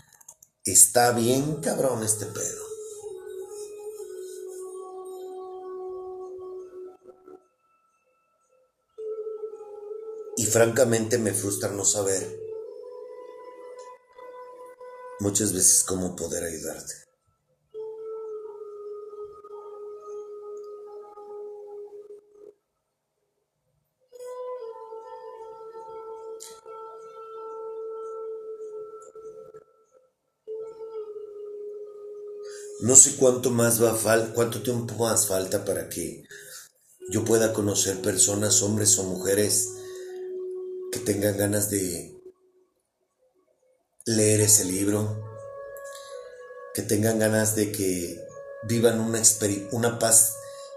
Está 0.65 1.13
bien 1.13 1.61
cabrón 1.61 2.03
este 2.03 2.25
pedo. 2.25 2.65
Y 10.35 10.45
francamente 10.47 11.17
me 11.17 11.31
frustra 11.31 11.69
no 11.69 11.85
saber 11.85 12.41
muchas 15.21 15.53
veces 15.53 15.85
cómo 15.85 16.13
poder 16.17 16.43
ayudarte. 16.43 17.00
No 32.81 32.95
sé 32.95 33.15
cuánto 33.15 33.51
más 33.51 33.81
va 33.81 33.93
fal 33.93 34.31
cuánto 34.33 34.63
tiempo 34.63 34.95
más 34.95 35.27
falta 35.27 35.63
para 35.65 35.87
que 35.87 36.23
yo 37.11 37.23
pueda 37.23 37.53
conocer 37.53 38.01
personas, 38.01 38.63
hombres 38.63 38.97
o 38.97 39.03
mujeres, 39.03 39.69
que 40.91 40.99
tengan 40.99 41.37
ganas 41.37 41.69
de 41.69 42.19
leer 44.05 44.41
ese 44.41 44.65
libro, 44.65 45.23
que 46.73 46.81
tengan 46.81 47.19
ganas 47.19 47.55
de 47.55 47.71
que 47.71 48.19
vivan 48.67 48.99
una, 48.99 49.21
una 49.73 49.99
paz 49.99 50.33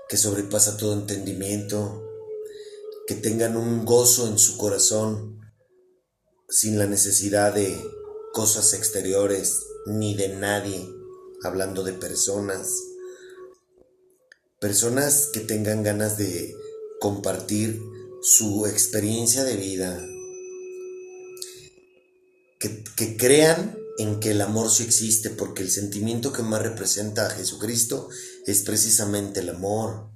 que 0.07 0.19
sobrepasa 0.19 0.77
todo 0.77 0.93
entendimiento, 0.93 2.07
que 3.07 3.15
tengan 3.15 3.57
un 3.57 3.87
gozo 3.87 4.27
en 4.27 4.39
su 4.39 4.59
corazón 4.59 5.41
sin 6.51 6.79
la 6.79 6.87
necesidad 6.87 7.55
de 7.55 7.75
cosas 8.35 8.75
exteriores 8.75 9.63
ni 9.87 10.15
de 10.15 10.29
nadie 10.29 11.04
hablando 11.45 11.83
de 11.83 11.93
personas, 11.93 12.69
personas 14.61 15.29
que 15.33 15.41
tengan 15.41 15.83
ganas 15.83 16.17
de 16.17 16.55
compartir 17.01 17.81
su 18.23 18.67
experiencia 18.67 19.45
de 19.45 19.57
vida, 19.57 20.03
que, 22.97 23.17
crean 23.17 23.77
en 23.99 24.21
que 24.21 24.31
el 24.31 24.41
amor 24.41 24.71
sí 24.71 24.85
existe, 24.85 25.31
porque 25.31 25.63
el 25.63 25.71
sentimiento 25.71 26.33
que 26.33 26.43
más 26.43 26.63
representa 26.63 27.27
a 27.27 27.31
Jesucristo 27.31 28.09
es 28.47 28.63
precisamente 28.63 29.41
el 29.41 29.51
amor. 29.51 30.11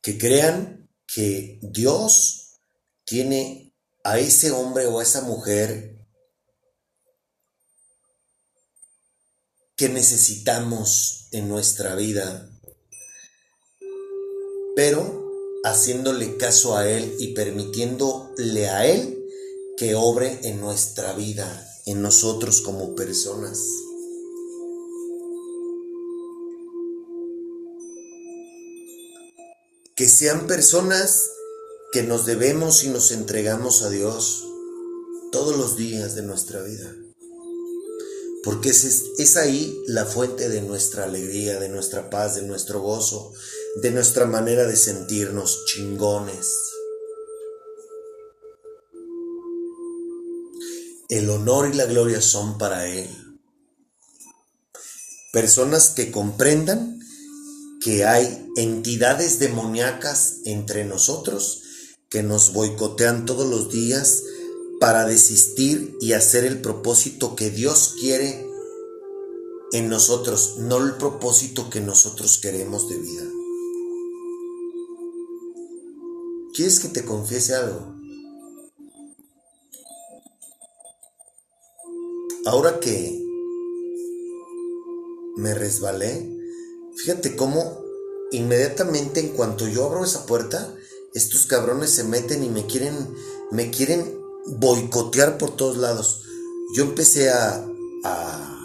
Que 0.00 0.18
crean 0.18 0.90
que 1.06 1.58
Dios 1.62 2.60
tiene 3.04 3.74
a 4.02 4.18
ese 4.18 4.50
hombre 4.50 4.86
o 4.86 5.00
a 5.00 5.02
esa 5.02 5.22
mujer 5.22 5.93
que 9.84 9.90
necesitamos 9.90 11.28
en 11.30 11.46
nuestra 11.46 11.94
vida, 11.94 12.48
pero 14.74 15.30
haciéndole 15.62 16.38
caso 16.38 16.78
a 16.78 16.88
Él 16.88 17.14
y 17.18 17.34
permitiéndole 17.34 18.70
a 18.70 18.86
Él 18.86 19.22
que 19.76 19.94
obre 19.94 20.40
en 20.44 20.58
nuestra 20.58 21.12
vida, 21.12 21.70
en 21.84 22.00
nosotros 22.00 22.62
como 22.62 22.94
personas. 22.94 23.60
Que 29.94 30.08
sean 30.08 30.46
personas 30.46 31.28
que 31.92 32.02
nos 32.02 32.24
debemos 32.24 32.84
y 32.84 32.88
nos 32.88 33.10
entregamos 33.10 33.82
a 33.82 33.90
Dios 33.90 34.46
todos 35.30 35.58
los 35.58 35.76
días 35.76 36.14
de 36.14 36.22
nuestra 36.22 36.62
vida 36.62 37.03
porque 38.44 38.70
es, 38.70 38.84
es, 39.18 39.36
ahí 39.36 39.82
la 39.86 40.04
fuente 40.04 40.48
de 40.48 40.60
nuestra 40.60 41.04
alegría, 41.04 41.58
de 41.58 41.68
nuestra 41.68 42.10
paz, 42.10 42.34
de 42.34 42.42
nuestro 42.42 42.80
gozo, 42.80 43.32
de 43.82 43.90
nuestra 43.90 44.26
manera 44.26 44.66
de 44.66 44.76
sentirnos 44.76 45.64
chingones. 45.66 46.46
El 51.08 51.30
honor 51.30 51.70
y 51.72 51.76
la 51.76 51.86
gloria 51.86 52.20
son 52.20 52.58
para 52.58 52.86
Él. 52.86 53.08
Personas 55.32 55.90
que 55.90 56.10
comprendan 56.10 57.00
que 57.80 58.04
hay 58.04 58.46
entidades 58.56 59.38
demoníacas 59.38 60.36
entre 60.44 60.84
nosotros 60.84 61.62
que 62.08 62.22
nos 62.22 62.52
boicotean 62.52 63.26
todos 63.26 63.48
los 63.48 63.72
días, 63.72 64.22
para 64.80 65.06
desistir 65.06 65.96
y 66.00 66.12
hacer 66.12 66.44
el 66.44 66.60
propósito 66.60 67.36
que 67.36 67.50
Dios 67.50 67.94
quiere 68.00 68.46
en 69.72 69.88
nosotros, 69.88 70.56
no 70.58 70.78
el 70.78 70.96
propósito 70.96 71.68
que 71.70 71.80
nosotros 71.80 72.38
queremos 72.38 72.88
de 72.88 72.98
vida. 72.98 73.24
¿Quieres 76.54 76.78
que 76.78 76.88
te 76.88 77.04
confiese 77.04 77.54
algo? 77.54 77.94
Ahora 82.46 82.78
que 82.78 83.20
me 85.36 85.54
resbalé, 85.54 86.30
fíjate 86.96 87.34
cómo 87.34 87.82
inmediatamente 88.30 89.20
en 89.20 89.30
cuanto 89.30 89.66
yo 89.66 89.86
abro 89.86 90.04
esa 90.04 90.26
puerta, 90.26 90.72
estos 91.14 91.46
cabrones 91.46 91.90
se 91.90 92.04
meten 92.04 92.44
y 92.44 92.48
me 92.48 92.66
quieren, 92.66 92.94
me 93.50 93.70
quieren 93.70 94.23
boicotear 94.46 95.38
por 95.38 95.56
todos 95.56 95.76
lados. 95.76 96.22
Yo 96.74 96.84
empecé 96.84 97.30
a, 97.30 97.66
a, 98.04 98.60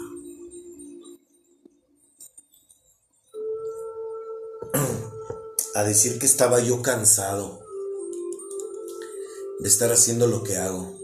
a 5.74 5.84
decir 5.84 6.18
que 6.18 6.26
estaba 6.26 6.60
yo 6.60 6.82
cansado 6.82 7.60
de 9.60 9.68
estar 9.68 9.92
haciendo 9.92 10.26
lo 10.26 10.42
que 10.42 10.56
hago. 10.56 10.98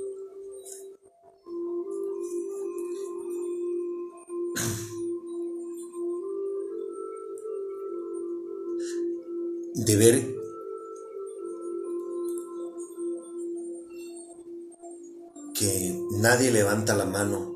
De 9.75 9.97
ver 9.97 10.46
que 15.59 15.99
nadie 16.11 16.51
levanta 16.51 16.95
la 16.95 17.07
mano, 17.07 17.55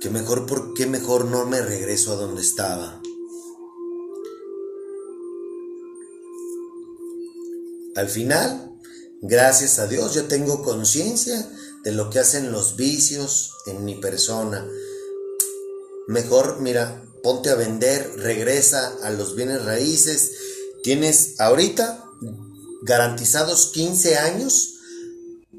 que 0.00 0.10
mejor, 0.10 0.46
¿por 0.46 0.74
qué 0.74 0.86
mejor 0.86 1.26
no 1.26 1.46
me 1.46 1.62
regreso 1.62 2.12
a 2.12 2.16
donde 2.16 2.42
estaba? 2.42 3.00
Al 7.94 8.08
final, 8.08 8.76
gracias 9.22 9.78
a 9.78 9.86
Dios, 9.86 10.14
yo 10.14 10.24
tengo 10.24 10.62
conciencia 10.62 11.48
de 11.84 11.92
lo 11.92 12.10
que 12.10 12.18
hacen 12.18 12.50
los 12.50 12.76
vicios 12.76 13.52
en 13.66 13.84
mi 13.84 13.94
persona. 13.94 14.66
Mejor, 16.08 16.60
mira, 16.60 17.04
ponte 17.22 17.50
a 17.50 17.54
vender, 17.54 18.14
regresa 18.16 18.96
a 19.02 19.10
los 19.10 19.36
bienes 19.36 19.64
raíces. 19.64 20.32
Tienes 20.82 21.40
ahorita 21.40 22.04
garantizados 22.82 23.70
15 23.72 24.16
años 24.16 24.75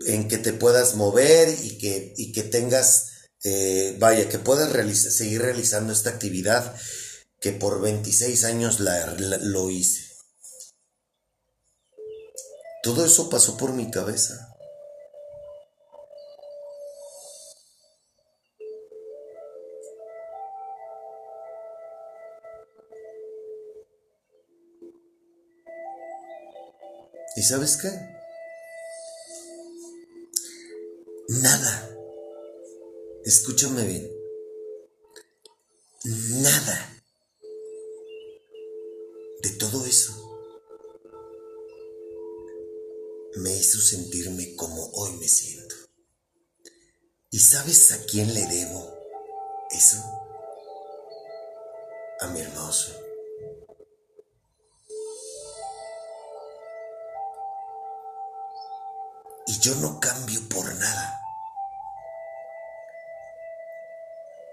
en 0.06 0.28
que 0.28 0.38
te 0.38 0.54
puedas 0.54 0.95
mover 0.95 1.50
y 1.64 1.78
que, 1.78 2.14
y 2.18 2.32
que 2.32 2.43
tengas, 2.43 3.30
eh, 3.43 3.95
vaya, 4.00 4.30
que 4.30 4.39
puedas 4.39 4.72
seguir 4.98 5.41
realizando 5.41 5.93
esta 5.93 6.12
actividad 6.12 6.76
que 7.39 7.52
por 7.52 7.82
26 7.82 8.43
años 8.45 8.80
la, 8.80 9.16
lo 9.16 9.70
hice. 9.70 10.08
Todo 12.84 13.06
eso 13.06 13.30
pasó 13.30 13.58
por 13.58 13.74
mi 13.74 13.91
cabeza. 13.91 14.54
¿Y 27.36 27.43
sabes 27.43 27.78
qué? 27.78 28.16
Nada. 31.28 31.97
Escúchame 33.25 33.84
bien. 33.86 34.11
Nada 36.41 36.93
de 39.41 39.49
todo 39.51 39.86
eso 39.86 40.13
me 43.36 43.55
hizo 43.55 43.80
sentirme 43.80 44.55
como 44.55 44.89
hoy 44.93 45.11
me 45.17 45.28
siento. 45.28 45.75
¿Y 47.30 47.39
sabes 47.39 47.91
a 47.91 48.03
quién 48.05 48.34
le 48.34 48.45
debo 48.45 48.97
eso? 49.71 49.97
a 52.19 52.28
mi 52.28 52.41
hermoso. 52.41 53.07
Y 59.48 59.60
yo 59.60 59.76
no 59.76 60.00
cambio 60.00 60.41
por 60.50 60.66
nada 60.76 61.22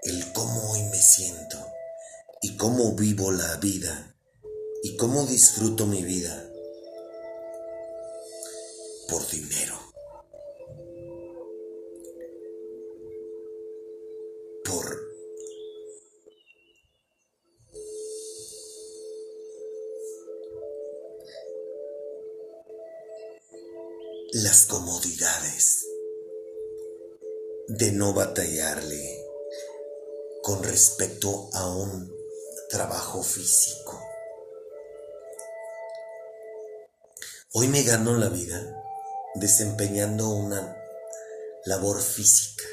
el 0.03 0.31
cómo 0.33 0.71
hoy 0.71 0.83
me 0.83 1.01
siento 1.01 1.57
y 2.41 2.55
cómo 2.57 2.93
vivo 2.93 3.31
la 3.31 3.57
vida 3.57 4.15
y 4.83 4.95
cómo 4.97 5.25
disfruto 5.25 5.87
mi 5.87 6.03
vida 6.03 6.47
por 9.09 9.27
dinero. 9.29 9.79
Por 14.63 15.14
las 24.45 24.67
comodidades 24.67 25.87
de 27.67 27.91
no 27.93 28.13
batallarle 28.13 29.25
con 30.43 30.61
respecto 30.61 31.49
a 31.53 31.67
un 31.67 32.15
trabajo 32.69 33.23
físico. 33.23 33.99
Hoy 37.53 37.69
me 37.69 37.81
gano 37.81 38.19
la 38.19 38.29
vida 38.29 38.83
desempeñando 39.33 40.29
una 40.29 40.77
labor 41.65 41.99
física. 41.99 42.65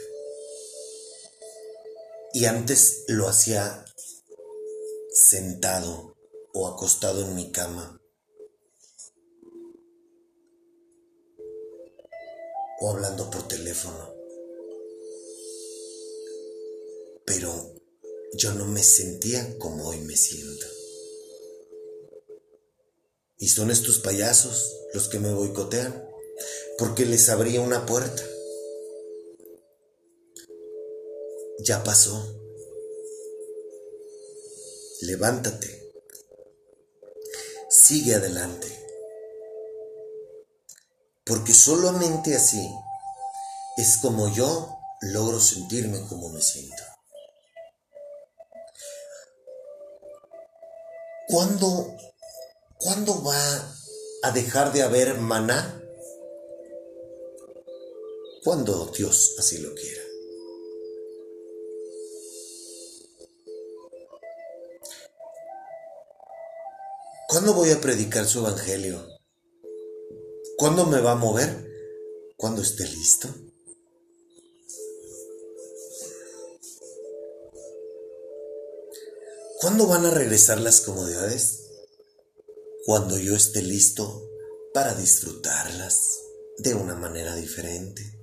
Y 2.34 2.44
antes 2.44 3.04
lo 3.08 3.30
hacía 3.30 3.82
sentado 5.10 6.18
o 6.52 6.68
acostado 6.68 7.22
en 7.22 7.34
mi 7.34 7.50
cama. 7.50 8.01
O 12.84 12.90
hablando 12.90 13.30
por 13.30 13.46
teléfono. 13.46 14.12
Pero 17.24 17.76
yo 18.34 18.54
no 18.54 18.66
me 18.66 18.82
sentía 18.82 19.56
como 19.60 19.86
hoy 19.86 20.00
me 20.00 20.16
siento. 20.16 20.66
Y 23.38 23.50
son 23.50 23.70
estos 23.70 24.00
payasos 24.00 24.76
los 24.94 25.06
que 25.06 25.20
me 25.20 25.32
boicotean, 25.32 26.04
porque 26.76 27.06
les 27.06 27.28
abría 27.28 27.60
una 27.60 27.86
puerta. 27.86 28.24
Ya 31.60 31.84
pasó. 31.84 32.36
Levántate. 35.02 35.92
Sigue 37.70 38.16
adelante. 38.16 38.81
Porque 41.24 41.54
solamente 41.54 42.34
así 42.34 42.68
es 43.76 43.98
como 43.98 44.28
yo 44.34 44.78
logro 45.00 45.40
sentirme 45.40 46.00
como 46.08 46.28
me 46.30 46.40
siento. 46.40 46.82
¿Cuándo, 51.28 51.96
¿Cuándo 52.78 53.22
va 53.22 53.38
a 54.24 54.30
dejar 54.32 54.72
de 54.72 54.82
haber 54.82 55.18
maná? 55.18 55.80
Cuando 58.44 58.86
Dios 58.86 59.36
así 59.38 59.58
lo 59.58 59.72
quiera. 59.74 60.02
¿Cuándo 67.28 67.54
voy 67.54 67.70
a 67.70 67.80
predicar 67.80 68.26
su 68.26 68.40
evangelio? 68.40 69.11
¿Cuándo 70.56 70.86
me 70.86 71.00
va 71.00 71.12
a 71.12 71.16
mover? 71.16 71.70
Cuando 72.36 72.62
esté 72.62 72.86
listo. 72.86 73.28
¿Cuándo 79.60 79.86
van 79.86 80.04
a 80.06 80.10
regresar 80.10 80.60
las 80.60 80.80
comodidades? 80.80 81.70
Cuando 82.84 83.16
yo 83.18 83.36
esté 83.36 83.62
listo 83.62 84.28
para 84.74 84.94
disfrutarlas 84.94 86.20
de 86.58 86.74
una 86.74 86.94
manera 86.94 87.34
diferente. 87.36 88.18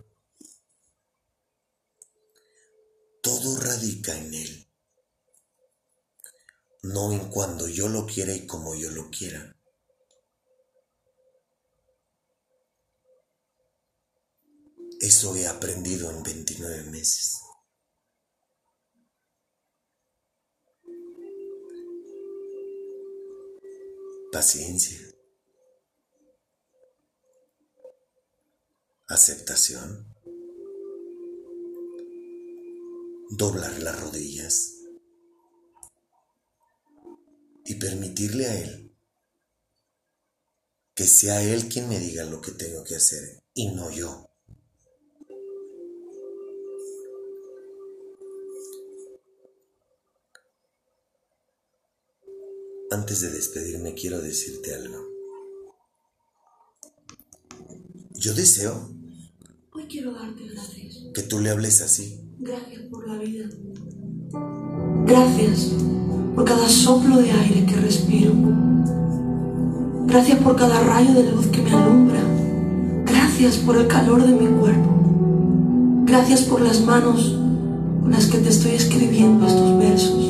Todo 3.21 3.57
radica 3.59 4.17
en 4.17 4.33
Él, 4.33 4.67
no 6.83 7.11
en 7.11 7.29
cuando 7.29 7.67
yo 7.67 7.89
lo 7.89 8.05
quiera 8.05 8.33
y 8.33 8.47
como 8.47 8.75
yo 8.75 8.91
lo 8.91 9.09
quiera. 9.09 9.58
Eso 14.99 15.33
he 15.35 15.47
aprendido 15.47 16.11
en 16.11 16.21
29 16.23 16.83
meses. 16.91 17.39
Paciencia. 24.31 24.99
Aceptación. 29.07 30.05
Doblar 33.29 33.81
las 33.81 33.99
rodillas. 34.01 34.75
Y 37.65 37.75
permitirle 37.75 38.45
a 38.47 38.59
Él 38.59 38.89
que 40.99 41.07
sea 41.07 41.41
Él 41.41 41.69
quien 41.69 41.87
me 41.87 41.97
diga 41.97 42.25
lo 42.25 42.41
que 42.41 42.51
tengo 42.51 42.83
que 42.83 42.97
hacer 42.97 43.41
y 43.53 43.67
no 43.67 43.89
yo. 43.89 44.28
Antes 52.91 53.21
de 53.21 53.29
despedirme 53.29 53.93
quiero 53.93 54.19
decirte 54.19 54.73
algo. 54.73 54.97
Yo 58.15 58.33
deseo 58.33 58.89
Hoy 59.71 59.83
quiero 59.87 60.11
darte 60.13 60.43
gracias. 60.47 60.97
que 61.13 61.21
tú 61.21 61.39
le 61.39 61.51
hables 61.51 61.81
así. 61.81 62.19
Gracias 62.39 62.81
por 62.89 63.07
la 63.07 63.17
vida. 63.19 63.47
Gracias 65.05 65.71
por 66.35 66.45
cada 66.45 66.67
soplo 66.67 67.17
de 67.17 67.31
aire 67.31 67.65
que 67.67 67.75
respiro. 67.75 68.33
Gracias 70.07 70.39
por 70.39 70.55
cada 70.55 70.81
rayo 70.81 71.13
de 71.13 71.31
luz 71.31 71.45
que 71.47 71.61
me 71.61 71.71
alumbra. 71.71 72.23
Gracias 73.05 73.57
por 73.57 73.77
el 73.77 73.87
calor 73.87 74.25
de 74.25 74.33
mi 74.33 74.47
cuerpo. 74.59 76.03
Gracias 76.05 76.41
por 76.41 76.61
las 76.61 76.81
manos 76.81 77.35
con 78.01 78.09
las 78.09 78.25
que 78.25 78.39
te 78.39 78.49
estoy 78.49 78.71
escribiendo 78.71 79.45
estos 79.45 79.77
versos. 79.77 80.25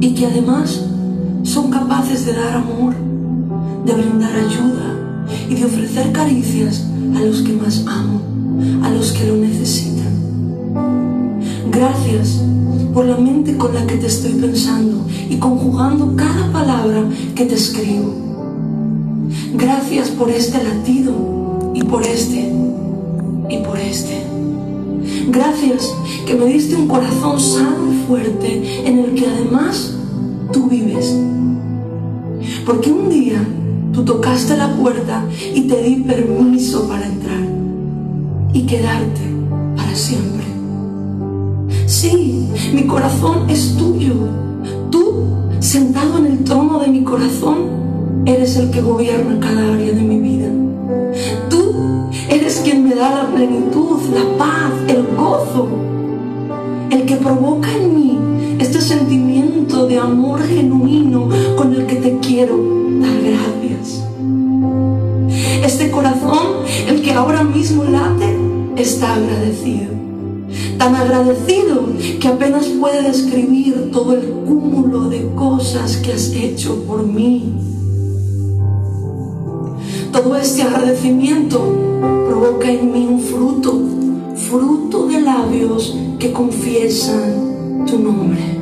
Y 0.00 0.14
que 0.16 0.26
además 0.26 0.84
son 1.48 1.70
capaces 1.70 2.26
de 2.26 2.34
dar 2.34 2.56
amor, 2.56 2.94
de 3.86 3.94
brindar 3.94 4.32
ayuda 4.36 5.24
y 5.48 5.54
de 5.54 5.64
ofrecer 5.64 6.12
caricias 6.12 6.84
a 7.16 7.20
los 7.20 7.40
que 7.40 7.54
más 7.54 7.84
amo, 7.86 8.20
a 8.84 8.90
los 8.90 9.12
que 9.12 9.26
lo 9.26 9.36
necesitan. 9.36 10.12
Gracias 11.70 12.42
por 12.92 13.06
la 13.06 13.16
mente 13.16 13.56
con 13.56 13.72
la 13.74 13.86
que 13.86 13.96
te 13.96 14.08
estoy 14.08 14.32
pensando 14.32 15.06
y 15.30 15.36
conjugando 15.36 16.14
cada 16.16 16.52
palabra 16.52 17.04
que 17.34 17.46
te 17.46 17.54
escribo. 17.54 18.14
Gracias 19.54 20.10
por 20.10 20.28
este 20.28 20.62
latido 20.62 21.72
y 21.74 21.82
por 21.82 22.02
este 22.02 22.52
y 23.48 23.58
por 23.58 23.78
este. 23.78 24.22
Gracias 25.30 25.94
que 26.26 26.34
me 26.34 26.44
diste 26.44 26.76
un 26.76 26.88
corazón 26.88 27.40
sano 27.40 27.90
y 27.90 28.06
fuerte 28.06 28.86
en 28.86 28.98
el 28.98 29.14
que 29.14 29.26
además 29.26 29.94
tú 30.52 30.68
vives. 30.68 31.16
Porque 32.64 32.90
un 32.90 33.08
día 33.08 33.44
tú 33.92 34.04
tocaste 34.04 34.56
la 34.56 34.74
puerta 34.74 35.24
y 35.54 35.62
te 35.62 35.82
di 35.82 35.96
permiso 35.96 36.88
para 36.88 37.06
entrar 37.06 37.40
y 38.52 38.62
quedarte 38.62 39.20
para 39.76 39.94
siempre. 39.94 40.44
Sí, 41.86 42.48
mi 42.72 42.86
corazón 42.86 43.48
es 43.48 43.76
tuyo. 43.76 44.14
Tú, 44.90 45.26
sentado 45.60 46.18
en 46.18 46.26
el 46.26 46.44
trono 46.44 46.78
de 46.78 46.88
mi 46.88 47.02
corazón, 47.02 48.24
eres 48.26 48.56
el 48.56 48.70
que 48.70 48.80
gobierna 48.80 49.38
cada 49.40 49.74
área 49.74 49.92
de 49.92 50.02
mi 50.02 50.20
vida. 50.20 50.48
Tú 51.48 51.74
eres 52.28 52.60
quien 52.64 52.84
me 52.84 52.94
da 52.94 53.24
la 53.24 53.30
plenitud, 53.34 54.00
la 54.14 54.38
paz, 54.38 54.72
el 54.88 55.04
gozo, 55.16 55.68
el 56.90 57.04
que 57.04 57.16
provoca 57.16 57.72
en 57.74 57.94
mí 57.94 58.17
sentimiento 58.88 59.86
de 59.86 59.98
amor 59.98 60.42
genuino 60.42 61.28
con 61.56 61.74
el 61.74 61.84
que 61.84 61.96
te 61.96 62.18
quiero 62.20 62.56
dar 63.02 63.20
gracias. 63.20 64.02
Este 65.62 65.90
corazón, 65.90 66.64
el 66.88 67.02
que 67.02 67.12
ahora 67.12 67.44
mismo 67.44 67.84
late, 67.84 68.34
está 68.76 69.14
agradecido. 69.14 69.98
tan 70.78 70.94
agradecido 70.94 71.84
que 72.18 72.28
apenas 72.28 72.66
puede 72.80 73.02
describir 73.02 73.90
todo 73.92 74.14
el 74.14 74.26
cúmulo 74.26 75.10
de 75.10 75.28
cosas 75.34 75.98
que 75.98 76.14
has 76.14 76.32
hecho 76.32 76.82
por 76.84 77.06
mí. 77.06 77.52
Todo 80.12 80.34
este 80.36 80.62
agradecimiento 80.62 81.60
provoca 82.26 82.70
en 82.70 82.90
mí 82.90 83.06
un 83.06 83.20
fruto, 83.20 83.78
fruto 84.48 85.08
de 85.08 85.20
labios 85.20 85.94
que 86.18 86.32
confiesan 86.32 87.84
tu 87.86 87.98
nombre. 87.98 88.57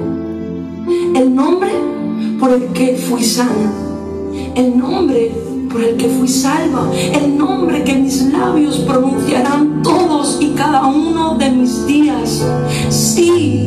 El 1.16 1.34
nombre 1.34 1.70
por 2.38 2.50
el 2.50 2.66
que 2.74 2.94
fui 2.94 3.24
sana, 3.24 3.72
el 4.54 4.76
nombre 4.76 5.32
por 5.72 5.82
el 5.82 5.96
que 5.96 6.08
fui 6.10 6.28
salva, 6.28 6.90
el 6.92 7.38
nombre 7.38 7.82
que 7.84 7.94
mis 7.94 8.30
labios 8.30 8.76
pronunciarán 8.80 9.82
todos 9.82 10.36
y 10.42 10.50
cada 10.50 10.86
uno 10.86 11.38
de 11.38 11.50
mis 11.52 11.86
días. 11.86 12.44
Sí, 12.90 13.66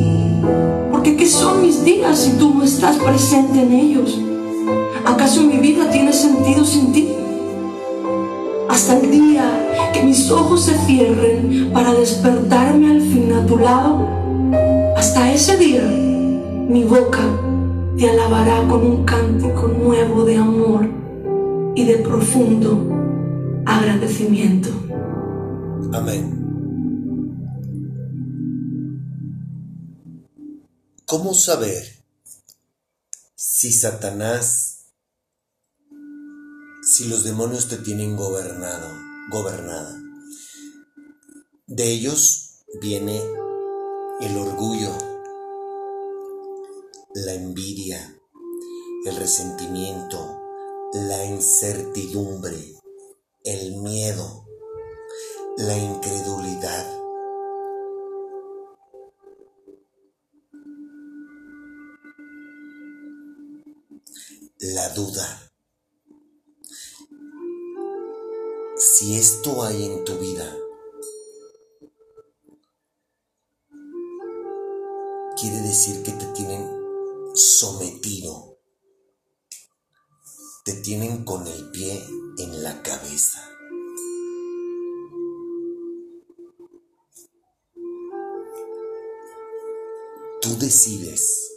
porque 0.92 1.16
¿qué 1.16 1.26
son 1.26 1.62
mis 1.62 1.84
días 1.84 2.20
si 2.20 2.38
tú 2.38 2.54
no 2.54 2.62
estás 2.62 2.98
presente 2.98 3.60
en 3.60 3.72
ellos? 3.72 4.16
¿Acaso 5.04 5.42
mi 5.42 5.58
vida 5.58 5.90
tiene 5.90 6.12
sentido 6.12 6.64
sin 6.64 6.92
ti? 6.92 7.08
Hasta 8.68 8.96
el 8.96 9.10
día 9.10 9.90
que 9.92 10.04
mis 10.04 10.30
ojos 10.30 10.66
se 10.66 10.78
cierren 10.86 11.72
para 11.72 11.94
despertarme 11.94 12.92
al 12.92 13.00
fin 13.00 13.32
a 13.32 13.44
tu 13.44 13.58
lado, 13.58 14.06
hasta 14.96 15.32
ese 15.32 15.56
día 15.56 15.82
mi 16.70 16.84
boca 16.84 17.20
te 17.98 18.08
alabará 18.08 18.66
con 18.68 18.86
un 18.86 19.04
cántico 19.04 19.66
nuevo 19.66 20.24
de 20.24 20.36
amor 20.36 20.88
y 21.74 21.84
de 21.84 21.96
profundo 21.98 22.86
agradecimiento. 23.66 24.70
Amén. 25.92 26.40
¿Cómo 31.06 31.34
saber 31.34 32.04
si 33.34 33.72
Satanás, 33.72 34.92
si 36.84 37.08
los 37.08 37.24
demonios 37.24 37.66
te 37.66 37.78
tienen 37.78 38.16
gobernado, 38.16 38.88
gobernada? 39.32 40.00
De 41.66 41.90
ellos 41.90 42.62
viene 42.80 43.20
el 44.20 44.36
orgullo, 44.36 44.92
la 47.14 47.34
envidia, 47.34 48.20
el 49.04 49.16
resentimiento, 49.16 50.40
la 50.92 51.24
incertidumbre, 51.24 52.76
el 53.42 53.76
miedo, 53.76 54.46
la 55.56 55.76
incredulidad. 55.76 57.00
La 64.60 64.90
duda. 64.90 65.52
Si 68.76 69.16
esto 69.16 69.64
hay 69.64 69.84
en 69.84 70.04
tu 70.04 70.16
vida, 70.18 70.54
quiere 75.40 75.60
decir 75.62 76.02
que 76.02 76.12
te 76.12 76.29
sometido 77.40 78.58
te 80.64 80.74
tienen 80.74 81.24
con 81.24 81.46
el 81.46 81.70
pie 81.70 82.04
en 82.36 82.62
la 82.62 82.82
cabeza. 82.82 83.40
Tú 90.42 90.58
decides 90.58 91.50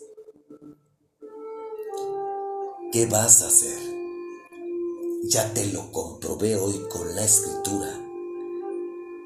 qué 2.93 3.05
vas 3.07 3.41
a 3.41 3.47
hacer. 3.47 3.77
Ya 5.25 5.53
te 5.53 5.65
lo 5.67 5.91
comprobé 5.91 6.55
hoy 6.55 6.81
con 6.89 7.13
la 7.15 7.25
escritura, 7.25 7.99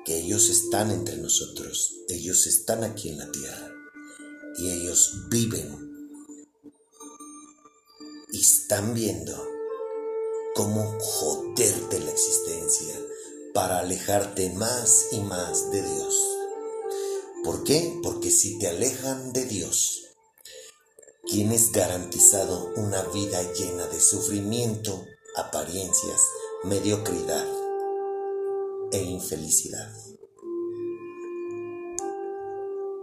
que 0.06 0.18
ellos 0.18 0.50
están 0.50 0.90
entre 0.92 1.18
nosotros, 1.18 1.96
ellos 2.08 2.48
están 2.48 2.84
aquí 2.84 3.10
en 3.10 3.20
la 3.20 3.32
tierra 3.32 3.72
y 4.58 4.70
ellos 4.72 5.28
viven 5.30 5.87
están 8.34 8.94
viendo 8.94 9.34
cómo 10.54 10.98
joderte 11.00 12.00
la 12.00 12.12
existencia 12.12 12.94
para 13.54 13.80
alejarte 13.80 14.50
más 14.52 15.08
y 15.12 15.20
más 15.22 15.72
de 15.72 15.82
Dios. 15.82 16.16
¿Por 17.44 17.64
qué? 17.64 18.00
Porque 18.04 18.30
si 18.30 18.60
te 18.60 18.68
alejan 18.68 19.32
de 19.32 19.46
Dios, 19.46 20.08
tienes 21.26 21.72
garantizado 21.72 22.74
una 22.76 23.04
vida 23.04 23.42
llena 23.54 23.88
de 23.88 24.00
sufrimiento, 24.00 25.06
apariencias, 25.36 26.22
mediocridad 26.64 27.48
e 28.92 29.02
infelicidad. 29.04 29.94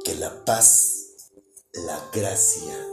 Que 0.04 0.14
la 0.16 0.44
paz, 0.44 1.16
la 1.72 2.10
gracia, 2.12 2.86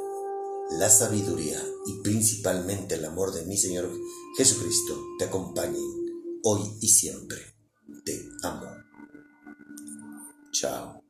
la 0.71 0.89
sabiduría 0.89 1.61
y 1.85 2.01
principalmente 2.01 2.95
el 2.95 3.05
amor 3.05 3.33
de 3.33 3.45
mi 3.45 3.57
Señor 3.57 3.89
Jesucristo 4.37 4.97
te 5.19 5.25
acompañen 5.25 5.83
hoy 6.43 6.61
y 6.79 6.87
siempre. 6.87 7.39
Te 8.05 8.21
amo. 8.43 8.67
Chao. 10.51 11.00